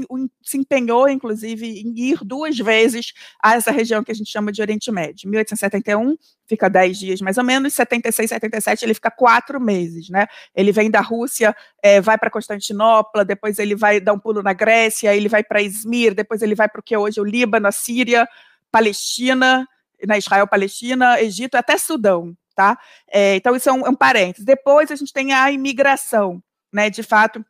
se 0.44 0.58
empenhou 0.58 1.08
inclusive 1.08 1.66
em 1.66 1.94
ir 1.98 2.20
duas 2.24 2.58
vezes 2.58 3.14
a 3.42 3.56
essa 3.56 3.72
região 3.72 4.04
que 4.04 4.12
a 4.12 4.16
gente 4.16 4.30
chama 4.30 4.52
de 4.52 4.62
Oriente 4.62 4.92
Médio, 4.92 5.30
1871 5.30 6.16
fica 6.48 6.70
10 6.70 6.98
dias 6.98 7.22
mais 7.22 7.38
ou 7.38 7.44
menos, 7.44 7.74
76, 7.74 8.30
77 8.30 8.86
ele 8.86 8.94
fica 8.94 9.12
quatro 9.12 9.60
meses, 9.60 10.10
né? 10.10 10.28
Ele 10.54 10.72
vem 10.72 10.90
da 10.90 11.02
Rússia, 11.02 11.56
é, 11.82 12.00
vai 12.00 12.18
para 12.18 12.30
Constantinopla, 12.30 13.26
depois 13.26 13.60
ele 13.60 13.76
vai 13.76 14.00
dar 14.00 14.14
um 14.14 14.20
pulo 14.20 14.44
na 14.44 14.54
Grécia, 14.54 15.16
ele 15.16 15.28
vai 15.28 15.44
para 15.44 15.62
Izmir, 15.62 16.14
depois 16.14 16.42
ele 16.42 16.56
vai 16.56 16.70
para 16.70 16.80
o 16.80 16.84
que 16.84 16.94
é 16.94 17.00
hoje 17.00 17.20
o 17.20 17.24
Líbano, 17.24 17.68
a 17.68 17.72
Síria, 17.72 18.28
Palestina, 18.72 19.68
na 20.06 20.14
né, 20.14 20.18
Israel, 20.18 20.48
Palestina, 20.48 21.20
Egito, 21.22 21.56
até 21.56 21.78
Sudão, 21.78 22.36
tá? 22.56 22.78
É, 23.12 23.36
então 23.36 23.56
isso 23.56 23.70
é 23.70 23.74
um, 23.74 23.86
é 23.86 23.90
um 23.90 23.96
parênteses. 23.96 24.46
Depois 24.46 24.92
a 24.92 24.96
gente 24.96 25.14
tem 25.14 25.34
a 25.34 25.52
imigração, 25.52 26.42
né? 26.72 26.90
De 26.90 27.02
fato, 27.02 27.44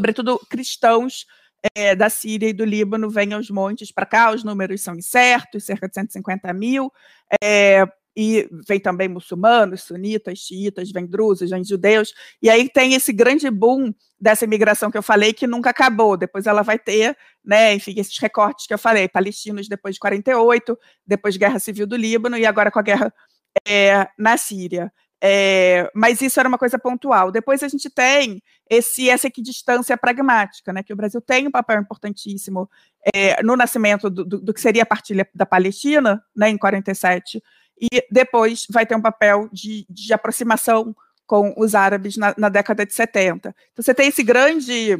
sobretudo 0.00 0.38
cristãos 0.50 1.26
é, 1.74 1.94
da 1.94 2.08
Síria 2.08 2.48
e 2.48 2.52
do 2.52 2.64
Líbano 2.64 3.10
vêm 3.10 3.32
aos 3.32 3.50
montes 3.50 3.90
para 3.90 4.06
cá, 4.06 4.30
os 4.30 4.44
números 4.44 4.80
são 4.82 4.94
incertos, 4.94 5.64
cerca 5.64 5.88
de 5.88 5.94
150 5.94 6.52
mil, 6.52 6.92
é, 7.42 7.86
e 8.16 8.48
vem 8.66 8.80
também 8.80 9.08
muçulmanos, 9.08 9.82
sunitas, 9.82 10.38
xiitas, 10.38 10.90
vem 10.90 11.06
drusos, 11.06 11.50
vem 11.50 11.62
judeus, 11.62 12.14
e 12.40 12.48
aí 12.48 12.68
tem 12.68 12.94
esse 12.94 13.12
grande 13.12 13.50
boom 13.50 13.92
dessa 14.18 14.44
imigração 14.44 14.90
que 14.90 14.96
eu 14.96 15.02
falei 15.02 15.34
que 15.34 15.46
nunca 15.46 15.70
acabou, 15.70 16.16
depois 16.16 16.46
ela 16.46 16.62
vai 16.62 16.78
ter, 16.78 17.16
né, 17.44 17.74
enfim, 17.74 17.94
esses 17.98 18.18
recortes 18.18 18.66
que 18.66 18.72
eu 18.72 18.78
falei, 18.78 19.08
palestinos 19.08 19.68
depois 19.68 19.96
de 19.96 20.00
48, 20.00 20.78
depois 21.06 21.36
guerra 21.36 21.58
civil 21.58 21.86
do 21.86 21.96
Líbano 21.96 22.38
e 22.38 22.46
agora 22.46 22.70
com 22.70 22.78
a 22.78 22.82
guerra 22.82 23.12
é, 23.68 24.08
na 24.18 24.36
Síria. 24.36 24.90
É, 25.22 25.90
mas 25.94 26.20
isso 26.20 26.38
era 26.38 26.48
uma 26.48 26.58
coisa 26.58 26.78
pontual. 26.78 27.32
Depois 27.32 27.62
a 27.62 27.68
gente 27.68 27.88
tem 27.88 28.42
esse, 28.68 29.08
essa 29.08 29.26
equidistância 29.26 29.96
pragmática, 29.96 30.72
né, 30.72 30.82
que 30.82 30.92
o 30.92 30.96
Brasil 30.96 31.20
tem 31.20 31.46
um 31.46 31.50
papel 31.50 31.80
importantíssimo 31.80 32.68
é, 33.14 33.42
no 33.42 33.56
nascimento 33.56 34.10
do, 34.10 34.24
do, 34.24 34.40
do, 34.40 34.54
que 34.54 34.60
seria 34.60 34.82
a 34.82 34.86
partilha 34.86 35.26
da 35.34 35.46
Palestina, 35.46 36.22
né, 36.36 36.50
em 36.50 36.58
47, 36.58 37.42
e 37.80 37.88
depois 38.10 38.66
vai 38.70 38.86
ter 38.86 38.96
um 38.96 39.02
papel 39.02 39.48
de, 39.52 39.86
de 39.88 40.12
aproximação 40.12 40.94
com 41.26 41.54
os 41.56 41.74
árabes 41.74 42.16
na, 42.16 42.34
na, 42.38 42.48
década 42.48 42.86
de 42.86 42.94
70. 42.94 43.54
Então 43.72 43.82
você 43.82 43.94
tem 43.94 44.08
esse 44.08 44.22
grande 44.22 44.96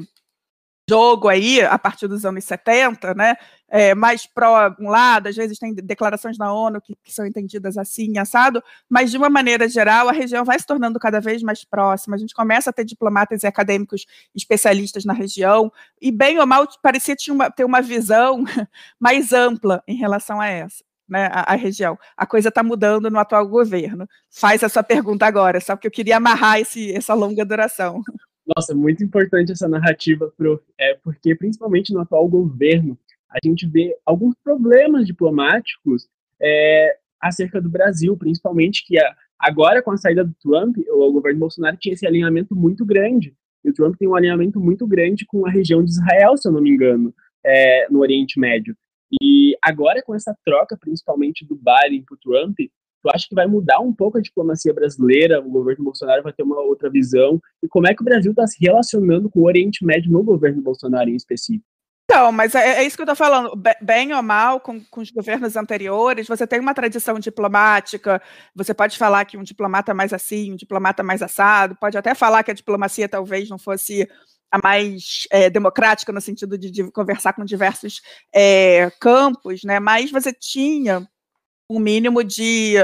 jogo 0.89 1.29
aí, 1.29 1.61
a 1.63 1.79
partir 1.79 2.07
dos 2.07 2.25
anos 2.25 2.45
70, 2.45 3.13
né, 3.15 3.35
é, 3.69 3.93
mais 3.93 4.25
pró 4.25 4.73
um 4.79 4.89
lado, 4.89 5.29
às 5.29 5.35
vezes 5.35 5.59
tem 5.59 5.75
declarações 5.75 6.39
na 6.39 6.53
ONU 6.53 6.81
que, 6.81 6.97
que, 7.03 7.13
são 7.13 7.27
entendidas 7.27 7.77
assim, 7.77 8.19
assado, 8.19 8.63
mas 8.89 9.11
de 9.11 9.17
uma 9.17 9.29
maneira 9.29 9.69
geral 9.69 10.09
a 10.09 10.13
região 10.13 10.45
vai 10.45 10.57
se 10.59 10.65
tornando 10.65 11.01
cada 11.01 11.21
vez 11.21 11.43
mais 11.43 11.65
próxima, 11.65 12.15
a 12.15 12.19
gente 12.19 12.35
começa 12.35 12.71
a 12.71 12.73
ter 12.73 12.85
diplomatas 12.85 13.43
e 13.43 13.47
acadêmicos 13.49 14.07
especialistas 14.33 15.05
na 15.05 15.13
região, 15.13 15.73
e 16.01 16.13
bem 16.13 16.39
ou 16.39 16.47
mal 16.47 16.69
parecia 16.81 17.17
ter 17.57 17.65
uma 17.65 17.83
visão 17.83 18.45
mais 19.01 19.33
ampla 19.33 19.83
em 19.89 19.97
relação 19.97 20.41
a 20.41 20.47
essa 20.47 20.86
né, 21.09 21.29
a, 21.33 21.53
a, 21.53 21.57
região. 21.57 21.99
A 22.17 22.27
coisa 22.27 22.49
está 22.49 22.63
mudando 22.63 23.11
no 23.11 23.19
atual 23.19 23.47
governo. 23.47 24.09
Faz 24.31 24.63
a 24.63 24.69
sua 24.69 24.83
pergunta 24.83 25.27
agora, 25.27 25.61
só 25.61 25.75
porque 25.75 25.87
eu 25.87 25.93
queria 25.93 26.17
amarrar 26.17 26.59
esse, 26.59 26.93
essa 26.93 27.15
longa 27.15 27.45
duração. 27.45 28.03
Nossa, 28.57 28.75
muito 28.75 29.03
importante 29.03 29.53
essa 29.53 29.69
narrativa, 29.69 30.33
prof, 30.37 30.63
é, 30.79 30.95
porque 31.03 31.35
principalmente 31.35 31.93
no 31.93 32.01
atual 32.01 32.29
governo 32.29 32.97
a 33.29 33.39
gente 33.45 33.67
vê 33.67 33.97
alguns 34.05 34.35
problemas 34.43 35.05
diplomáticos 35.05 36.09
é, 36.41 36.97
acerca 37.21 37.61
do 37.61 37.69
Brasil, 37.69 38.17
principalmente 38.17 38.85
que 38.87 38.99
a, 38.99 39.15
agora 39.39 39.83
com 39.83 39.91
a 39.91 39.97
saída 39.97 40.25
do 40.25 40.35
Trump, 40.35 40.77
o, 40.89 41.09
o 41.09 41.13
governo 41.13 41.41
Bolsonaro 41.41 41.77
tinha 41.77 41.93
esse 41.93 42.07
alinhamento 42.07 42.55
muito 42.55 42.85
grande, 42.85 43.35
e 43.65 43.71
o 43.71 43.75
Trump 43.75 43.97
tem 43.99 44.07
um 44.07 44.15
alinhamento 44.15 44.61
muito 44.61 44.87
grande 44.87 45.27
com 45.27 45.45
a 45.45 45.51
região 45.51 45.85
de 45.85 45.91
Israel, 45.91 46.37
se 46.37 46.47
eu 46.47 46.53
não 46.53 46.61
me 46.61 46.71
engano, 46.71 47.13
é, 47.45 47.89
no 47.91 47.99
Oriente 47.99 48.39
Médio. 48.39 48.77
E 49.21 49.57
agora, 49.63 50.03
com 50.03 50.15
essa 50.15 50.37
troca, 50.45 50.77
principalmente 50.77 51.45
do 51.45 51.57
Biden 51.57 52.05
para 52.05 52.15
o 52.15 52.19
Trump, 52.19 52.57
tu 52.59 53.11
acha 53.15 53.29
que 53.29 53.35
vai 53.35 53.47
mudar 53.47 53.81
um 53.81 53.93
pouco 53.93 54.19
a 54.19 54.21
diplomacia 54.21 54.75
brasileira? 54.75 55.41
O 55.41 55.51
governo 55.51 55.85
Bolsonaro 55.85 56.23
vai 56.23 56.33
ter 56.33 56.43
uma 56.43 56.61
outra 56.61 56.91
visão? 56.91 57.41
E 57.63 57.69
como 57.69 57.87
é 57.87 57.95
que 57.95 58.03
o 58.03 58.05
Brasil 58.05 58.33
está 58.33 58.47
se 58.47 58.59
relacionando 58.61 59.31
com 59.31 59.41
o 59.41 59.47
Oriente 59.47 59.85
Médio 59.85 60.11
no 60.11 60.23
governo 60.23 60.63
Bolsonaro 60.63 61.09
em 61.09 61.17
específico? 61.17 61.65
Então, 62.09 62.31
mas 62.31 62.55
é, 62.55 62.79
é 62.79 62.85
isso 62.85 62.97
que 62.97 63.03
eu 63.03 63.05
estou 63.05 63.17
falando. 63.17 63.61
Bem 63.83 64.15
ou 64.15 64.23
mal, 64.23 64.61
com, 64.61 64.81
com, 64.85 65.01
os 65.01 65.11
governos 65.11 65.57
anteriores, 65.57 66.29
você 66.29 66.47
tem 66.47 66.61
uma 66.61 66.73
tradição 66.73 67.19
diplomática, 67.19 68.23
você 68.55 68.73
pode 68.73 68.97
falar 68.97 69.25
que 69.25 69.37
um 69.37 69.43
diplomata 69.43 69.93
mais 69.93 70.13
assim, 70.13 70.53
um 70.53 70.57
diplomata 70.57 71.03
mais 71.03 71.21
assado, 71.21 71.77
pode 71.77 71.99
até 71.99 72.15
falar 72.15 72.45
que 72.45 72.51
a 72.53 72.55
diplomacia 72.55 73.09
talvez 73.09 73.49
não 73.51 73.59
fosse 73.59 74.09
a 74.57 74.61
mais 74.63 75.27
é, 75.31 75.51
democrática 75.51 76.13
no 76.13 76.21
sentido 76.21 76.57
de, 76.57 76.71
de, 76.71 76.91
conversar 76.91 77.33
com 77.33 77.45
diversos 77.45 78.01
é, 78.35 78.91
campos, 79.01 79.63
né? 79.65 79.79
Mas 79.79 80.11
você 80.11 80.33
tinha 80.33 81.07
um 81.69 81.79
mínimo 81.79 82.25
de, 82.25 82.75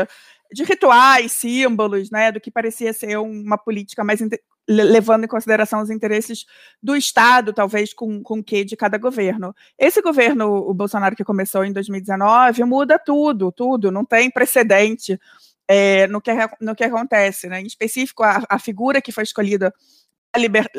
de 0.53 0.65
rituais, 0.65 1.33
símbolos, 1.33 2.11
né? 2.11 2.31
Do 2.31 2.41
que 2.41 2.51
parecia 2.51 2.93
ser 2.93 3.19
uma 3.19 3.57
política 3.57 4.05
mais 4.05 4.21
levando 4.69 5.25
em 5.25 5.29
consideração 5.29 5.83
os 5.83 5.91
interesses 5.91 6.47
do 6.81 6.95
Estado, 6.95 7.53
talvez 7.53 7.93
com, 7.93 8.23
com 8.23 8.39
o 8.39 8.45
que 8.45 8.65
de 8.65 8.77
cada 8.77 8.97
governo. 8.97 9.55
Esse 9.77 10.01
governo, 10.01 10.55
o 10.55 10.73
Bolsonaro 10.73 11.17
que 11.17 11.25
começou 11.25 11.65
em 11.65 11.73
2019, 11.73 12.65
muda 12.65 12.99
tudo, 12.99 13.51
tudo, 13.51 13.91
não 13.91 14.05
tem 14.05 14.31
precedente 14.31 15.19
é, 15.67 16.07
no, 16.07 16.21
que, 16.21 16.31
no 16.61 16.75
que 16.75 16.85
acontece, 16.85 17.49
né? 17.49 17.61
Em 17.61 17.67
específico, 17.67 18.23
a, 18.23 18.45
a 18.49 18.59
figura 18.59 19.03
que 19.03 19.13
foi 19.13 19.25
escolhida 19.25 19.73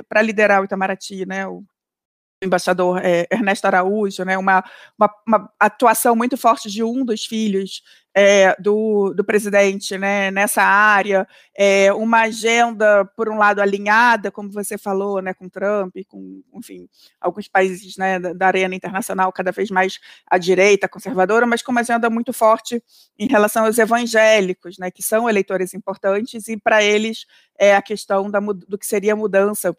para 0.07 0.21
liderar 0.21 0.61
o 0.61 0.65
Itamaraty, 0.65 1.25
né, 1.25 1.47
o 1.47 1.63
embaixador 2.43 2.99
é, 3.03 3.27
Ernesto 3.31 3.65
Araújo, 3.65 4.23
né, 4.23 4.37
uma, 4.37 4.63
uma, 4.97 5.13
uma, 5.27 5.53
atuação 5.59 6.15
muito 6.15 6.37
forte 6.37 6.69
de 6.69 6.83
um 6.83 7.03
dos 7.05 7.25
filhos 7.25 7.81
é, 8.15 8.55
do, 8.61 9.13
do 9.13 9.23
presidente 9.23 9.97
né, 9.97 10.29
nessa 10.29 10.61
área, 10.61 11.27
é, 11.55 11.91
uma 11.93 12.21
agenda, 12.21 13.03
por 13.17 13.27
um 13.27 13.37
lado, 13.37 13.59
alinhada, 13.59 14.31
como 14.31 14.51
você 14.51 14.77
falou, 14.77 15.21
né, 15.21 15.33
com 15.33 15.49
Trump, 15.49 15.95
com, 16.07 16.43
enfim, 16.53 16.87
alguns 17.19 17.47
países 17.47 17.97
né, 17.97 18.19
da, 18.19 18.47
arena 18.47 18.75
internacional 18.75 19.31
cada 19.31 19.51
vez 19.51 19.71
mais 19.71 19.99
à 20.27 20.37
direita, 20.37 20.87
conservadora, 20.87 21.47
mas 21.47 21.63
com 21.63 21.71
uma 21.71 21.81
agenda 21.81 22.09
muito 22.09 22.31
forte 22.31 22.83
em 23.17 23.27
relação 23.27 23.65
aos 23.65 23.79
evangélicos, 23.79 24.77
né, 24.77 24.91
que 24.91 25.01
são 25.01 25.27
eleitores 25.27 25.73
importantes, 25.73 26.47
e 26.47 26.57
para 26.57 26.83
eles 26.83 27.25
é 27.57 27.75
a 27.75 27.81
questão 27.81 28.29
da, 28.29 28.39
do 28.39 28.77
que 28.77 28.85
seria 28.85 29.13
a 29.13 29.15
mudança 29.15 29.75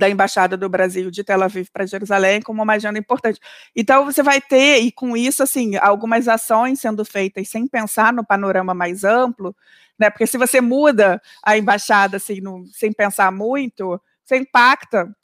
da 0.00 0.08
Embaixada 0.08 0.56
do 0.56 0.68
Brasil 0.68 1.10
de 1.10 1.22
Tel 1.22 1.42
Aviv 1.42 1.68
para 1.70 1.86
Jerusalém 1.86 2.40
como 2.40 2.62
uma 2.62 2.72
agenda 2.72 2.98
importante. 2.98 3.38
Então, 3.76 4.04
você 4.04 4.22
vai 4.22 4.40
ter, 4.40 4.78
e 4.80 4.90
com 4.90 5.16
isso, 5.16 5.42
assim, 5.42 5.76
algumas 5.76 6.26
ações 6.26 6.80
sendo 6.80 7.04
feitas 7.04 7.48
sem 7.48 7.68
pensar 7.68 8.12
no 8.12 8.26
panorama 8.26 8.72
mais 8.72 9.04
amplo, 9.04 9.54
né? 9.98 10.08
Porque 10.08 10.26
se 10.26 10.38
você 10.38 10.60
muda 10.60 11.20
a 11.44 11.58
embaixada 11.58 12.16
assim, 12.16 12.40
no, 12.40 12.64
sem 12.72 12.90
pensar 12.92 13.30
muito, 13.30 14.00
você 14.24 14.38
impacta 14.38 15.14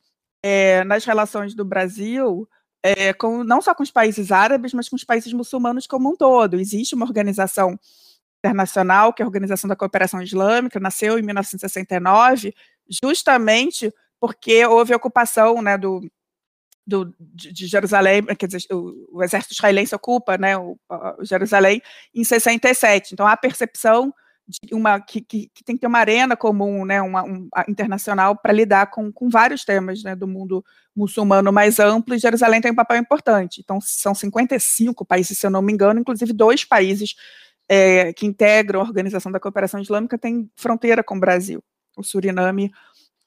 é, 0.43 0.85
nas 0.85 1.05
relações 1.05 1.55
do 1.55 1.65
Brasil. 1.65 2.47
É, 2.83 3.13
com, 3.15 3.43
não 3.43 3.61
só 3.61 3.75
com 3.75 3.83
os 3.83 3.91
países 3.91 4.31
árabes, 4.31 4.73
mas 4.73 4.89
com 4.89 4.95
os 4.95 5.03
países 5.03 5.33
muçulmanos 5.33 5.87
como 5.87 6.11
um 6.11 6.17
todo. 6.17 6.61
Existe 6.61 6.95
uma 6.95 7.07
organização 7.07 7.77
internacional, 8.39 9.13
que 9.13 9.23
é 9.23 9.25
a 9.25 9.27
Organização 9.27 9.67
da 9.67 9.75
Cooperação 9.75 10.23
Islâmica, 10.23 10.79
nasceu 10.79 11.19
em 11.19 11.23
1969, 11.23 12.55
justamente 13.03 13.93
porque 14.21 14.65
houve 14.67 14.95
ocupação 14.95 15.61
né, 15.61 15.77
do, 15.77 16.01
do, 16.87 17.15
de, 17.19 17.67
Jerusalém, 17.67 18.25
quer 18.39 18.47
dizer, 18.47 18.63
o, 18.73 19.19
o, 19.19 19.23
exército 19.23 19.55
israelense 19.55 19.95
ocupa 19.95 20.39
né, 20.39 20.57
o, 20.57 20.79
o, 20.89 21.25
Jerusalém 21.25 21.83
em 22.15 22.23
67. 22.23 23.13
Então, 23.13 23.27
há 23.27 23.33
a 23.33 23.37
percepção 23.37 24.15
de 24.49 24.75
uma, 24.75 25.01
que, 25.01 25.21
que, 25.21 25.51
que, 25.53 25.65
tem 25.65 25.75
que 25.75 25.81
ter 25.81 25.89
uma 25.89 25.99
arena 25.99 26.37
comum, 26.37 26.85
né, 26.85 27.03
uma, 27.03 27.25
um, 27.25 27.49
internacional, 27.69 28.37
para 28.37 28.53
lidar 28.53 28.87
com, 28.91 29.11
com 29.11 29.29
vários 29.29 29.65
temas 29.65 30.05
né, 30.05 30.15
do 30.15 30.29
mundo 30.29 30.65
muçulmano 30.95 31.53
mais 31.53 31.81
amplo, 31.81 32.15
e 32.15 32.19
Jerusalém 32.19 32.61
tem 32.61 32.71
um 32.71 32.77
papel 32.77 32.97
importante. 32.99 33.61
Então, 33.61 33.81
são 33.81 34.15
55 34.15 35.05
países, 35.05 35.39
se 35.39 35.47
eu 35.47 35.51
não 35.51 35.61
me 35.61 35.73
engano, 35.73 35.99
inclusive 35.99 36.33
dois 36.33 36.65
países 36.65 37.17
é, 37.69 38.13
que 38.13 38.25
integram 38.25 38.81
a 38.81 38.85
Organização 38.85 39.33
da 39.33 39.41
Cooperação 39.41 39.81
Islâmica 39.81 40.17
têm 40.17 40.49
fronteira 40.55 41.03
com 41.03 41.17
o 41.17 41.21
Brasil, 41.21 41.63
o 41.97 42.05
Suriname 42.05 42.71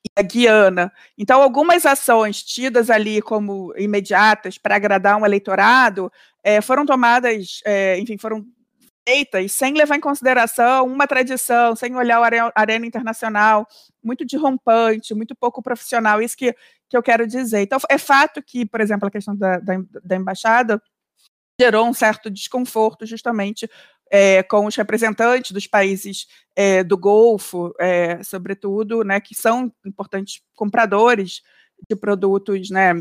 e 0.05 0.09
a 0.15 0.21
Guiana. 0.21 0.91
Então, 1.17 1.41
algumas 1.41 1.85
ações 1.85 2.43
tidas 2.43 2.89
ali 2.89 3.21
como 3.21 3.73
imediatas 3.77 4.57
para 4.57 4.75
agradar 4.75 5.17
um 5.17 5.25
eleitorado 5.25 6.11
é, 6.43 6.61
foram 6.61 6.85
tomadas, 6.85 7.61
é, 7.65 7.99
enfim, 7.99 8.17
foram 8.17 8.45
feitas 9.07 9.51
sem 9.51 9.73
levar 9.73 9.95
em 9.95 9.99
consideração 9.99 10.85
uma 10.85 11.07
tradição, 11.07 11.75
sem 11.75 11.95
olhar 11.95 12.21
a 12.21 12.51
arena 12.55 12.85
internacional, 12.85 13.67
muito 14.03 14.25
derrompante, 14.25 15.13
muito 15.13 15.35
pouco 15.35 15.61
profissional, 15.61 16.21
isso 16.21 16.37
que, 16.37 16.53
que 16.87 16.95
eu 16.95 17.03
quero 17.03 17.27
dizer. 17.27 17.61
Então, 17.61 17.79
é 17.89 17.97
fato 17.97 18.41
que, 18.41 18.65
por 18.65 18.79
exemplo, 18.81 19.07
a 19.07 19.11
questão 19.11 19.35
da, 19.35 19.57
da, 19.59 19.73
da 20.03 20.15
embaixada 20.15 20.81
gerou 21.59 21.87
um 21.87 21.93
certo 21.93 22.29
desconforto 22.29 23.05
justamente 23.05 23.69
é, 24.09 24.41
com 24.43 24.65
os 24.65 24.75
representantes 24.75 25.51
dos 25.51 25.67
países 25.67 26.27
é, 26.55 26.83
do 26.83 26.97
Golfo, 26.97 27.73
é, 27.79 28.21
sobretudo, 28.23 29.03
né, 29.03 29.19
que 29.19 29.35
são 29.35 29.71
importantes 29.85 30.41
compradores 30.55 31.41
de 31.89 31.95
produtos, 31.95 32.69
né, 32.69 32.91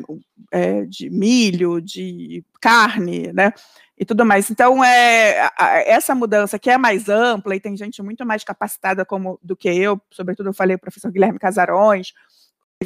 de 0.89 1.11
milho, 1.11 1.81
de 1.81 2.45
carne, 2.61 3.33
né, 3.33 3.53
e 3.99 4.05
tudo 4.05 4.25
mais. 4.25 4.49
Então, 4.51 4.85
é, 4.85 5.51
essa 5.85 6.15
mudança 6.15 6.59
que 6.61 6.71
é 6.71 6.79
mais 6.79 7.09
ampla 7.09 7.57
e 7.57 7.61
tem 7.61 7.77
gente 7.77 8.01
muito 8.03 8.25
mais 8.25 8.45
capacitada 8.45 9.05
como, 9.05 9.39
do 9.43 9.57
que 9.57 9.69
eu, 9.69 10.01
sobretudo 10.13 10.51
eu 10.51 10.55
falei 10.55 10.77
o 10.77 10.79
professor 10.79 11.11
Guilherme 11.11 11.41
Casarões, 11.41 12.13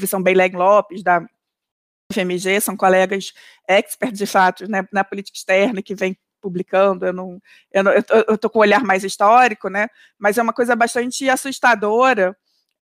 São 0.07 0.23
Beileg 0.23 0.57
Lopes, 0.57 1.03
da 1.03 1.27
FMG, 2.11 2.61
são 2.61 2.77
colegas 2.77 3.33
experts 3.69 4.19
de 4.19 4.27
fato 4.27 4.71
né, 4.71 4.87
na 4.93 5.05
política 5.05 5.37
externa 5.37 5.83
que 5.83 5.95
vem 5.95 6.17
publicando, 6.43 7.07
eu 7.07 7.13
não, 7.13 7.41
eu, 7.73 7.85
não, 7.85 7.93
eu 8.29 8.37
tô 8.37 8.51
com 8.51 8.59
um 8.59 8.63
olhar 8.63 8.83
mais 8.83 9.05
histórico, 9.05 9.69
né, 9.69 9.89
mas 10.19 10.37
é 10.37 10.43
uma 10.43 10.53
coisa 10.53 10.75
bastante 10.75 11.31
assustadora, 11.31 12.37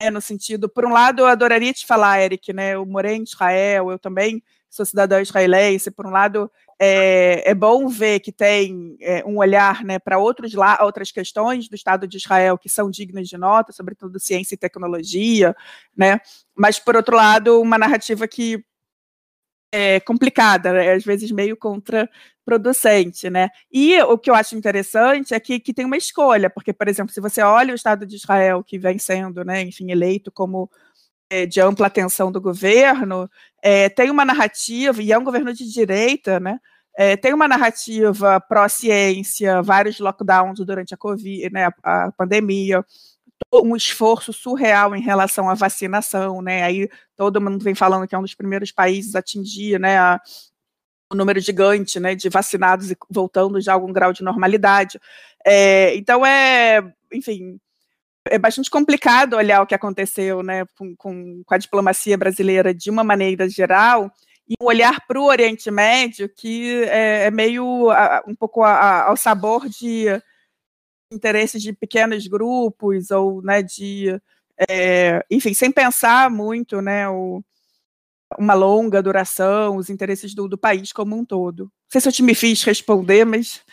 né, 0.02 0.10
no 0.10 0.22
sentido, 0.22 0.70
por 0.70 0.86
um 0.86 0.94
lado, 0.94 1.24
eu 1.24 1.26
adoraria 1.26 1.74
te 1.74 1.86
falar, 1.86 2.22
Eric, 2.22 2.54
né, 2.54 2.76
eu 2.76 2.86
morei 2.86 3.16
em 3.16 3.24
Israel, 3.24 3.92
eu 3.92 4.00
também 4.00 4.42
sou 4.70 4.86
cidadã 4.86 5.20
israelense, 5.20 5.90
por 5.90 6.06
um 6.06 6.12
lado, 6.12 6.50
é, 6.80 7.50
é 7.50 7.54
bom 7.56 7.88
ver 7.88 8.20
que 8.20 8.32
tem 8.32 8.96
é, 9.02 9.24
um 9.26 9.38
olhar 9.38 9.84
né, 9.84 9.98
para 9.98 10.20
outros 10.20 10.54
lá, 10.54 10.78
outras 10.82 11.12
questões 11.12 11.68
do 11.68 11.76
Estado 11.76 12.08
de 12.08 12.18
Israel 12.18 12.58
que 12.58 12.70
são 12.70 12.90
dignas 12.90 13.28
de 13.28 13.38
nota, 13.38 13.74
sobretudo 13.74 14.20
ciência 14.20 14.54
e 14.54 14.58
tecnologia, 14.58 15.56
né? 15.98 16.22
Mas 16.56 16.80
por 16.80 16.96
outro 16.96 17.16
lado, 17.16 17.60
uma 17.60 17.78
narrativa 17.78 18.28
que 18.28 18.64
é 19.72 20.00
complicada, 20.00 20.74
né, 20.74 20.94
às 20.94 21.04
vezes 21.04 21.32
meio 21.32 21.58
contraproducente, 22.50 23.30
né? 23.30 23.50
E 23.72 24.02
o 24.02 24.18
que 24.18 24.30
eu 24.30 24.36
acho 24.36 24.56
interessante 24.56 25.34
é 25.34 25.40
que, 25.40 25.60
que 25.60 25.74
tem 25.74 25.86
uma 25.86 25.98
escolha, 25.98 26.50
porque, 26.50 26.74
por 26.74 26.88
exemplo, 26.88 27.14
se 27.14 27.22
você 27.22 27.42
olha 27.42 27.72
o 27.72 27.76
Estado 27.76 28.06
de 28.06 28.16
Israel, 28.16 28.64
que 28.64 28.80
vem 28.80 28.98
sendo, 28.98 29.44
né, 29.46 29.62
enfim, 29.62 29.92
eleito 29.92 30.32
como 30.32 30.70
é, 31.30 31.46
de 31.46 31.62
ampla 31.62 31.88
atenção 31.88 32.32
do 32.32 32.42
governo, 32.42 33.30
é, 33.62 33.90
tem 33.90 34.10
uma 34.10 34.26
narrativa, 34.26 35.02
e 35.02 35.12
é 35.12 35.18
um 35.18 35.24
governo 35.24 35.54
de 35.54 35.72
direita, 35.72 36.40
né? 36.40 36.60
É, 36.98 37.16
tem 37.16 37.34
uma 37.34 37.48
narrativa 37.48 38.42
pró-ciência, 38.42 39.62
vários 39.62 40.00
lockdowns 40.00 40.60
durante 40.60 40.94
a 40.94 40.98
Covid, 40.98 41.50
né, 41.52 41.68
a, 41.84 42.06
a, 42.08 42.12
pandemia, 42.12 42.84
um 43.54 43.76
esforço 43.76 44.34
surreal 44.34 44.96
em 44.96 45.02
relação 45.02 45.50
à 45.50 45.54
vacinação, 45.54 46.42
né? 46.42 46.64
Aí 46.64 46.90
todo 47.16 47.40
mundo 47.42 47.64
vem 47.64 47.76
falando 47.76 48.08
que 48.08 48.16
é 48.16 48.18
um 48.18 48.24
dos 48.24 48.36
primeiros 48.36 48.72
países 48.72 49.16
a 49.16 49.20
atingir, 49.20 49.80
né, 49.80 49.98
a, 49.98 50.20
o 51.12 51.15
número 51.15 51.39
gigante, 51.39 52.00
né, 52.00 52.15
de 52.15 52.30
vacinados 52.30 52.91
e 52.91 52.98
voltando 53.10 53.60
já 53.60 53.72
a 53.72 53.76
algum 53.76 53.91
grau 53.91 54.13
de 54.13 54.24
normalidade. 54.24 55.00
É, 55.45 55.95
então 55.95 56.26
é, 56.26 56.93
enfim, 57.12 57.60
é 58.26 58.38
bastante 58.38 58.69
complicado 58.69 59.36
olhar 59.36 59.62
o 59.62 59.65
que 59.65 59.76
aconteceu 59.76 60.43
né, 60.43 60.65
com, 60.78 60.95
com, 60.95 61.43
com 61.43 61.54
a 61.54 61.58
diplomacia 61.58 62.17
brasileira 62.17 62.74
de 62.74 62.89
uma 62.89 63.04
maneira 63.04 63.50
geral 63.50 64.12
e 64.48 64.54
um 64.62 64.65
olhar 64.65 65.06
para 65.08 65.19
o 65.19 65.26
Oriente 65.26 65.72
Médio 65.72 66.30
que 66.30 66.84
é, 66.84 67.26
é 67.26 67.32
meio 67.32 67.89
a, 67.91 68.24
um 68.28 68.36
pouco 68.36 68.63
a, 68.63 68.72
a, 68.72 69.10
ao 69.10 69.17
sabor 69.17 69.67
de 69.67 70.06
interesses 71.12 71.62
de 71.62 71.74
pequenos 71.74 72.28
grupos 72.28 73.10
ou 73.10 73.41
né, 73.41 73.63
de 73.63 74.19
é, 74.69 75.26
enfim 75.30 75.54
sem 75.54 75.72
pensar 75.72 76.30
muito 76.30 76.82
né 76.82 77.10
o, 77.10 77.43
uma 78.38 78.54
longa 78.54 79.02
duração 79.02 79.78
os 79.78 79.89
interesses 79.89 80.34
do, 80.34 80.48
do 80.48 80.58
país 80.58 80.92
como 80.92 81.15
um 81.15 81.26
todo 81.26 81.63
não 81.63 81.72
sei 81.92 82.02
se 82.02 82.08
eu 82.08 82.13
te 82.13 82.24
me 82.24 82.36
fiz 82.36 82.63
responder 82.63 83.26
mas 83.26 83.63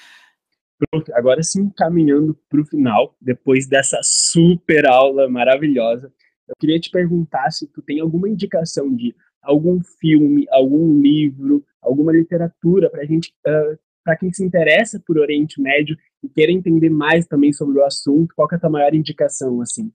Pronto, 0.78 1.10
agora 1.14 1.42
sim, 1.42 1.70
caminhando 1.70 2.38
para 2.50 2.60
o 2.60 2.66
final, 2.66 3.16
depois 3.18 3.66
dessa 3.66 3.98
super 4.02 4.86
aula 4.86 5.26
maravilhosa, 5.26 6.12
eu 6.46 6.54
queria 6.58 6.78
te 6.78 6.90
perguntar 6.90 7.50
se 7.50 7.66
tu 7.66 7.80
tem 7.80 7.98
alguma 7.98 8.28
indicação 8.28 8.94
de 8.94 9.14
algum 9.42 9.80
filme, 10.00 10.46
algum 10.50 11.00
livro, 11.00 11.64
alguma 11.80 12.12
literatura 12.12 12.90
para 12.90 13.06
gente, 13.06 13.32
uh, 13.46 13.78
para 14.04 14.16
quem 14.16 14.32
se 14.32 14.44
interessa 14.44 15.02
por 15.04 15.18
Oriente 15.18 15.60
Médio 15.60 15.96
e 16.22 16.28
queira 16.28 16.52
entender 16.52 16.90
mais 16.90 17.26
também 17.26 17.52
sobre 17.52 17.78
o 17.78 17.84
assunto, 17.84 18.34
qual 18.34 18.48
é 18.52 18.56
a 18.56 18.58
tua 18.58 18.70
maior 18.70 18.94
indicação, 18.94 19.60
assim? 19.62 19.90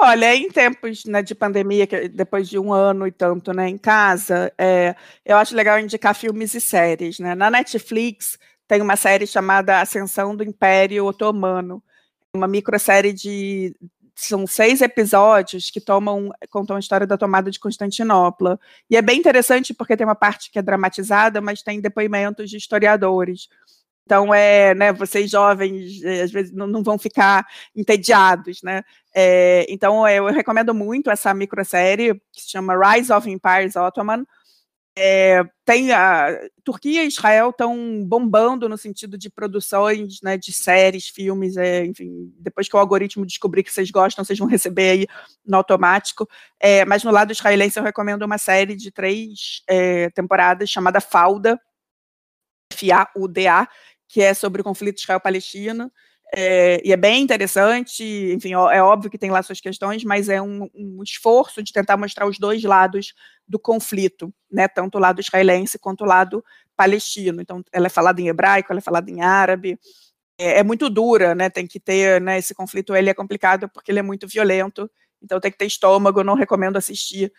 Olha, 0.00 0.32
em 0.34 0.48
tempos 0.48 1.04
né, 1.04 1.22
de 1.22 1.34
pandemia, 1.34 1.84
depois 2.12 2.48
de 2.48 2.56
um 2.56 2.72
ano 2.72 3.04
e 3.04 3.10
tanto 3.10 3.52
né, 3.52 3.68
em 3.68 3.76
casa, 3.76 4.52
é, 4.56 4.94
eu 5.24 5.36
acho 5.36 5.56
legal 5.56 5.78
indicar 5.80 6.14
filmes 6.14 6.54
e 6.54 6.60
séries. 6.60 7.18
Né? 7.18 7.34
Na 7.34 7.50
Netflix 7.50 8.38
tem 8.68 8.80
uma 8.80 8.94
série 8.94 9.26
chamada 9.26 9.80
Ascensão 9.80 10.36
do 10.36 10.44
Império 10.44 11.04
Otomano, 11.04 11.82
uma 12.32 12.46
microsérie 12.46 13.12
de 13.12 13.74
são 14.14 14.46
seis 14.48 14.80
episódios 14.80 15.70
que 15.70 15.80
tomam 15.80 16.30
contam 16.50 16.74
a 16.76 16.80
história 16.80 17.06
da 17.06 17.16
tomada 17.16 17.52
de 17.52 17.60
Constantinopla 17.60 18.58
e 18.90 18.96
é 18.96 19.02
bem 19.02 19.16
interessante 19.16 19.72
porque 19.72 19.96
tem 19.96 20.04
uma 20.04 20.14
parte 20.16 20.50
que 20.50 20.58
é 20.58 20.62
dramatizada, 20.62 21.40
mas 21.40 21.62
tem 21.62 21.80
depoimentos 21.80 22.50
de 22.50 22.56
historiadores. 22.56 23.48
Então, 24.08 24.32
é, 24.32 24.74
né, 24.74 24.90
vocês 24.90 25.30
jovens, 25.30 26.02
eh, 26.02 26.22
às 26.22 26.30
vezes, 26.30 26.50
não, 26.50 26.66
não 26.66 26.82
vão 26.82 26.98
ficar 26.98 27.46
entediados, 27.76 28.62
né? 28.62 28.82
É, 29.14 29.66
então, 29.68 30.08
eu 30.08 30.24
recomendo 30.28 30.72
muito 30.72 31.10
essa 31.10 31.34
microsérie, 31.34 32.14
que 32.32 32.40
se 32.40 32.50
chama 32.50 32.74
Rise 32.74 33.12
of 33.12 33.28
Empires 33.28 33.76
Ottoman, 33.76 34.24
é, 34.96 35.44
tem 35.62 35.92
a 35.92 36.40
Turquia 36.64 37.04
e 37.04 37.08
Israel 37.08 37.50
estão 37.50 38.02
bombando 38.02 38.66
no 38.66 38.78
sentido 38.78 39.18
de 39.18 39.28
produções, 39.28 40.22
né, 40.22 40.38
de 40.38 40.52
séries, 40.54 41.08
filmes, 41.08 41.58
é, 41.58 41.84
enfim, 41.84 42.32
depois 42.38 42.66
que 42.66 42.74
o 42.74 42.78
algoritmo 42.78 43.26
descobrir 43.26 43.62
que 43.62 43.70
vocês 43.70 43.90
gostam, 43.90 44.24
vocês 44.24 44.38
vão 44.38 44.48
receber 44.48 44.90
aí 44.90 45.06
no 45.46 45.58
automático. 45.58 46.26
É, 46.58 46.86
mas 46.86 47.04
no 47.04 47.10
lado 47.10 47.30
israelense 47.30 47.78
eu 47.78 47.84
recomendo 47.84 48.22
uma 48.22 48.38
série 48.38 48.74
de 48.74 48.90
três 48.90 49.62
é, 49.68 50.08
temporadas 50.10 50.70
chamada 50.70 50.98
Falda, 50.98 51.60
F-A-U-D-A, 52.72 53.68
que 54.08 54.22
é 54.22 54.32
sobre 54.34 54.60
o 54.60 54.64
conflito 54.64 54.98
Israel-Palestina. 54.98 55.92
É, 56.34 56.80
e 56.84 56.92
é 56.92 56.96
bem 56.96 57.22
interessante, 57.22 58.04
enfim, 58.34 58.52
é 58.52 58.82
óbvio 58.82 59.10
que 59.10 59.16
tem 59.16 59.30
lá 59.30 59.42
suas 59.42 59.62
questões, 59.62 60.04
mas 60.04 60.28
é 60.28 60.42
um, 60.42 60.68
um, 60.74 61.02
esforço 61.02 61.62
de 61.62 61.72
tentar 61.72 61.96
mostrar 61.96 62.26
os 62.26 62.38
dois 62.38 62.62
lados 62.62 63.14
do 63.46 63.58
conflito, 63.58 64.32
né, 64.50 64.68
tanto 64.68 64.98
o 64.98 65.00
lado 65.00 65.20
israelense 65.20 65.78
quanto 65.78 66.02
o 66.02 66.06
lado 66.06 66.44
palestino. 66.76 67.40
Então, 67.40 67.62
ela 67.72 67.86
é 67.86 67.90
falada 67.90 68.20
em 68.20 68.28
hebraico, 68.28 68.70
ela 68.70 68.78
é 68.78 68.82
falada 68.82 69.10
em 69.10 69.22
árabe, 69.22 69.78
é, 70.38 70.58
é 70.58 70.62
muito 70.62 70.90
dura, 70.90 71.34
né, 71.34 71.48
tem 71.48 71.66
que 71.66 71.80
ter, 71.80 72.20
né, 72.20 72.36
esse 72.38 72.54
conflito, 72.54 72.94
ele 72.94 73.08
é 73.08 73.14
complicado 73.14 73.66
porque 73.70 73.90
ele 73.90 74.00
é 74.00 74.02
muito 74.02 74.28
violento, 74.28 74.90
então 75.22 75.40
tem 75.40 75.50
que 75.50 75.56
ter 75.56 75.66
estômago, 75.66 76.22
não 76.22 76.34
recomendo 76.34 76.76
assistir 76.76 77.32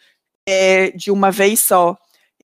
é, 0.47 0.89
de 0.91 1.11
uma 1.11 1.29
vez 1.29 1.59
só. 1.59 1.95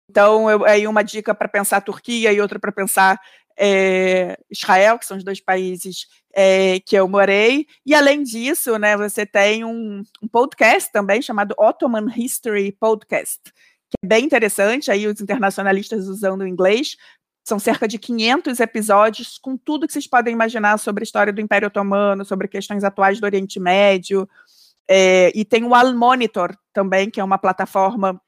Então, 0.07 0.49
eu, 0.49 0.63
aí 0.65 0.87
uma 0.87 1.03
dica 1.03 1.33
para 1.33 1.47
pensar 1.47 1.81
Turquia 1.81 2.31
e 2.31 2.39
outra 2.39 2.59
para 2.59 2.71
pensar 2.71 3.19
é, 3.57 4.37
Israel, 4.49 4.99
que 4.99 5.05
são 5.05 5.17
os 5.17 5.23
dois 5.23 5.39
países 5.39 6.07
é, 6.33 6.79
que 6.81 6.95
eu 6.95 7.07
morei. 7.07 7.67
E 7.85 7.95
além 7.95 8.23
disso, 8.23 8.77
né, 8.77 8.97
você 8.97 9.25
tem 9.25 9.63
um, 9.63 10.03
um, 10.21 10.27
podcast 10.27 10.91
também 10.91 11.21
chamado 11.21 11.55
Ottoman 11.57 12.07
History 12.15 12.71
Podcast, 12.73 13.41
que 13.43 13.97
é 14.03 14.07
bem 14.07 14.25
interessante, 14.25 14.91
aí 14.91 15.07
os 15.07 15.21
internacionalistas 15.21 16.07
usando 16.07 16.41
o 16.41 16.47
inglês. 16.47 16.97
São 17.47 17.59
cerca 17.59 17.87
de 17.87 17.99
500 17.99 18.59
episódios 18.59 19.37
com 19.37 19.55
tudo 19.55 19.85
que 19.85 19.93
vocês 19.93 20.07
podem 20.07 20.33
imaginar 20.33 20.77
sobre 20.79 21.03
a 21.03 21.05
história 21.05 21.31
do 21.31 21.39
Império 21.39 21.67
Otomano, 21.67 22.25
sobre 22.25 22.47
questões 22.47 22.83
atuais 22.83 23.19
do 23.19 23.25
Oriente 23.25 23.59
Médio. 23.59 24.27
É, 24.87 25.31
e 25.35 25.45
tem 25.45 25.63
o 25.63 25.73
Al 25.73 25.93
Monitor 25.93 26.55
também, 26.73 27.09
que 27.09 27.19
é 27.19 27.23
uma 27.23 27.37
plataforma 27.37 28.19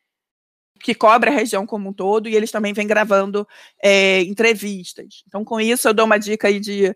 que 0.78 0.96
cobre 0.96 1.30
a 1.30 1.34
região 1.34 1.66
como 1.66 1.90
um 1.90 1.94
todo, 1.94 2.30
e 2.30 2.36
eles 2.36 2.52
também 2.52 2.74
vêm 2.74 2.88
gravando 2.88 3.48
é, 3.84 4.22
entrevistas. 4.22 5.24
Então, 5.28 5.44
com 5.44 5.60
isso, 5.60 5.88
eu 5.88 5.94
dou 5.94 6.06
uma 6.06 6.18
dica 6.18 6.48
aí 6.48 6.60
de, 6.60 6.96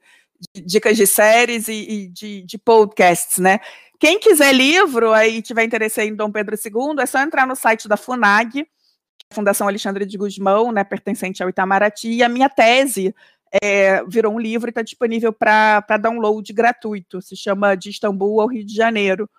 de 0.54 0.62
dicas 0.62 0.98
de 0.98 1.08
séries 1.08 1.67
e, 1.67 1.74
e, 1.74 2.08
de, 2.08 2.44
de 2.44 2.58
podcasts, 2.58 3.38
né? 3.38 3.60
Quem 4.00 4.20
quiser 4.20 4.54
livro 4.54 5.13
aí 5.13 5.41
tiver 5.41 5.63
interesse 5.63 6.02
em 6.02 6.15
Dom 6.15 6.32
Pedro 6.32 6.56
II, 6.56 7.02
é 7.02 7.06
só 7.06 7.20
entrar 7.20 7.46
no 7.46 7.56
site 7.56 7.88
da 7.88 7.96
FUNAG, 7.96 8.65
Fundação 9.32 9.67
Alexandre 9.67 10.06
de 10.06 10.17
Guzmão, 10.17 10.72
né, 10.72 10.84
pertencente 10.84 11.41
ao 11.41 11.50
Itamaraty, 11.50 12.10
e 12.10 12.24
a 12.24 12.30
minha 12.30 12.50
tese 12.50 13.13
é, 13.62 14.04
virou 14.06 14.34
um 14.34 14.39
livro 14.39 14.70
e 14.70 14.72
está 14.72 14.82
disponível 14.82 15.32
para 15.32 15.98
download 16.00 16.52
gratuito, 16.54 17.22
se 17.22 17.36
chama 17.36 17.76
De 17.76 17.89
Istambul 17.89 18.41
ao 18.41 18.48
Rio 18.48 18.65
de 18.65 18.74
Janeiro, 18.74 19.30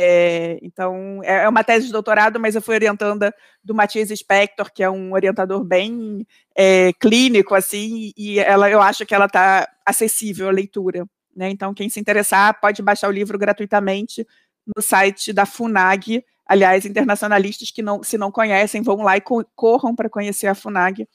é, 0.00 0.60
então, 0.62 1.20
é, 1.24 1.42
é 1.42 1.48
uma 1.48 1.64
tese 1.64 1.86
de 1.86 1.92
doutorado, 1.92 2.38
mas 2.38 2.54
eu 2.54 2.62
fui 2.62 2.76
orientanda 2.76 3.34
do 3.64 3.74
Matias 3.74 4.10
Spector, 4.10 4.70
que 4.72 4.80
é 4.80 4.88
um 4.88 5.12
orientador 5.12 5.64
bem 5.64 6.24
é, 6.56 6.92
clínico, 7.00 7.52
assim, 7.52 8.12
e 8.16 8.38
ela, 8.38 8.70
eu 8.70 8.80
acho 8.80 9.04
que 9.04 9.12
ela 9.12 9.26
está 9.26 9.68
acessível 9.84 10.46
à 10.48 10.52
leitura. 10.52 11.04
Né? 11.34 11.50
Então, 11.50 11.74
quem 11.74 11.88
se 11.88 11.98
interessar 11.98 12.60
pode 12.60 12.80
baixar 12.80 13.08
o 13.08 13.12
livro 13.12 13.36
gratuitamente 13.36 14.24
no 14.64 14.80
site 14.80 15.32
da 15.32 15.44
FUNAG. 15.44 16.24
Aliás, 16.46 16.86
internacionalistas 16.86 17.72
que 17.72 17.82
não, 17.82 18.00
se 18.00 18.16
não 18.16 18.30
conhecem, 18.30 18.82
vão 18.82 19.02
lá 19.02 19.16
e 19.16 19.22
corram 19.56 19.96
para 19.96 20.08
conhecer 20.08 20.46
a 20.46 20.54
FUNAG, 20.54 21.08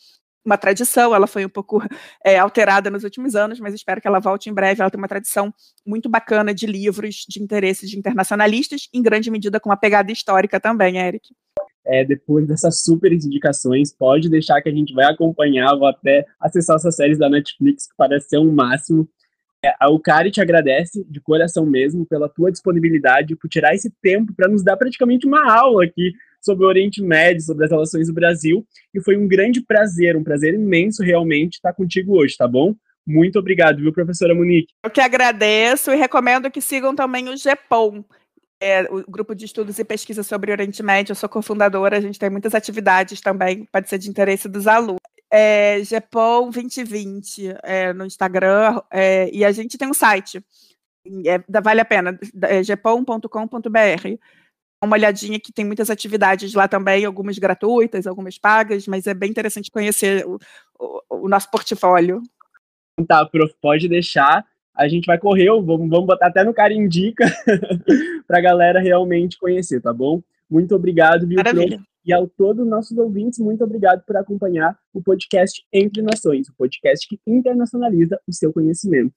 uma 0.45 0.57
tradição, 0.57 1.15
ela 1.15 1.27
foi 1.27 1.45
um 1.45 1.49
pouco 1.49 1.81
é, 2.23 2.37
alterada 2.39 2.89
nos 2.89 3.03
últimos 3.03 3.35
anos, 3.35 3.59
mas 3.59 3.73
espero 3.73 4.01
que 4.01 4.07
ela 4.07 4.19
volte 4.19 4.49
em 4.49 4.53
breve. 4.53 4.81
Ela 4.81 4.89
tem 4.89 4.99
uma 4.99 5.07
tradição 5.07 5.53
muito 5.85 6.09
bacana 6.09 6.53
de 6.53 6.65
livros 6.65 7.25
de 7.27 7.41
interesses 7.41 7.89
de 7.89 7.97
internacionalistas, 7.97 8.87
em 8.93 9.01
grande 9.01 9.31
medida 9.31 9.59
com 9.59 9.69
uma 9.69 9.77
pegada 9.77 10.11
histórica 10.11 10.59
também, 10.59 10.97
Eric. 10.97 11.33
é, 11.85 12.03
depois 12.03 12.47
dessas 12.47 12.81
super 12.81 13.11
indicações. 13.11 13.93
Pode 13.93 14.29
deixar 14.29 14.61
que 14.61 14.69
a 14.69 14.73
gente 14.73 14.93
vai 14.93 15.05
acompanhar, 15.05 15.75
vou 15.75 15.87
até 15.87 16.25
acessar 16.39 16.77
essas 16.77 16.95
séries 16.95 17.17
da 17.17 17.29
Netflix, 17.29 17.87
que 17.87 17.93
parece 17.97 18.29
ser 18.29 18.39
um 18.39 18.51
máximo. 18.51 19.07
É, 19.63 19.73
a 19.79 19.89
Ucari 19.89 20.31
te 20.31 20.41
agradece 20.41 21.05
de 21.09 21.21
coração 21.21 21.65
mesmo 21.65 22.05
pela 22.05 22.27
tua 22.27 22.51
disponibilidade, 22.51 23.35
por 23.35 23.49
tirar 23.49 23.73
esse 23.73 23.89
tempo 24.01 24.33
para 24.33 24.49
nos 24.49 24.63
dar 24.63 24.77
praticamente 24.77 25.25
uma 25.25 25.51
aula 25.53 25.85
aqui 25.85 26.13
sobre 26.43 26.65
o 26.65 26.67
Oriente 26.67 27.01
Médio, 27.01 27.41
sobre 27.41 27.65
as 27.65 27.71
relações 27.71 28.07
do 28.07 28.13
Brasil. 28.13 28.65
E 28.93 29.01
foi 29.01 29.17
um 29.17 29.27
grande 29.27 29.61
prazer, 29.61 30.15
um 30.15 30.23
prazer 30.23 30.53
imenso 30.53 31.01
realmente 31.01 31.53
estar 31.53 31.73
contigo 31.73 32.17
hoje, 32.17 32.35
tá 32.37 32.47
bom? 32.47 32.75
Muito 33.05 33.39
obrigado, 33.39 33.77
viu, 33.77 33.91
professora 33.91 34.35
Monique? 34.35 34.73
Eu 34.83 34.89
que 34.89 35.01
agradeço 35.01 35.91
e 35.91 35.95
recomendo 35.95 36.51
que 36.51 36.61
sigam 36.61 36.95
também 36.95 37.27
o 37.29 37.35
GEPOM, 37.35 38.03
é, 38.61 38.83
o 38.83 39.09
grupo 39.09 39.35
de 39.35 39.45
estudos 39.45 39.77
e 39.79 39.83
pesquisa 39.83 40.23
sobre 40.23 40.51
o 40.51 40.53
Oriente 40.53 40.83
Médio. 40.83 41.11
Eu 41.11 41.15
sou 41.15 41.27
cofundadora, 41.27 41.97
a 41.97 42.01
gente 42.01 42.19
tem 42.19 42.29
muitas 42.29 42.53
atividades 42.53 43.19
também, 43.19 43.65
pode 43.71 43.89
ser 43.89 43.97
de 43.97 44.09
interesse 44.09 44.47
dos 44.47 44.67
alunos. 44.67 45.01
É, 45.29 45.83
GEPOM 45.83 46.49
2020 46.51 47.55
é, 47.63 47.91
no 47.91 48.05
Instagram, 48.05 48.81
é, 48.91 49.29
e 49.33 49.43
a 49.43 49.51
gente 49.51 49.77
tem 49.77 49.87
um 49.87 49.93
site, 49.93 50.43
é, 51.25 51.61
vale 51.61 51.81
a 51.81 51.85
pena, 51.85 52.17
é, 52.43 52.63
gepom.com.br 52.63 53.27
uma 54.83 54.95
olhadinha 54.95 55.39
que 55.39 55.51
tem 55.51 55.65
muitas 55.65 55.89
atividades 55.89 56.53
lá 56.53 56.67
também, 56.67 57.05
algumas 57.05 57.37
gratuitas, 57.37 58.07
algumas 58.07 58.37
pagas, 58.37 58.87
mas 58.87 59.07
é 59.07 59.13
bem 59.13 59.29
interessante 59.29 59.71
conhecer 59.71 60.25
o, 60.25 60.37
o, 60.79 61.25
o 61.25 61.29
nosso 61.29 61.49
portfólio. 61.49 62.21
Tá, 63.07 63.25
prof, 63.25 63.53
pode 63.61 63.87
deixar. 63.87 64.45
A 64.75 64.87
gente 64.87 65.05
vai 65.05 65.17
correr, 65.17 65.47
vamos, 65.47 65.89
vamos 65.89 66.05
botar 66.05 66.27
até 66.27 66.43
no 66.43 66.53
cara 66.53 66.73
indica 66.73 67.25
para 68.27 68.39
a 68.39 68.41
galera 68.41 68.79
realmente 68.79 69.37
conhecer, 69.37 69.81
tá 69.81 69.93
bom? 69.93 70.21
Muito 70.49 70.75
obrigado, 70.75 71.27
viu, 71.27 71.37
Maravilha. 71.37 71.77
prof? 71.77 71.93
E 72.05 72.11
ao 72.11 72.27
todos 72.27 72.63
os 72.63 72.69
nossos 72.69 72.97
ouvintes, 72.97 73.39
muito 73.39 73.63
obrigado 73.63 74.03
por 74.05 74.17
acompanhar 74.17 74.77
o 74.93 75.01
podcast 75.01 75.63
Entre 75.71 76.01
Nações, 76.01 76.49
o 76.49 76.55
podcast 76.55 77.07
que 77.07 77.19
internacionaliza 77.25 78.19
o 78.27 78.33
seu 78.33 78.51
conhecimento. 78.51 79.13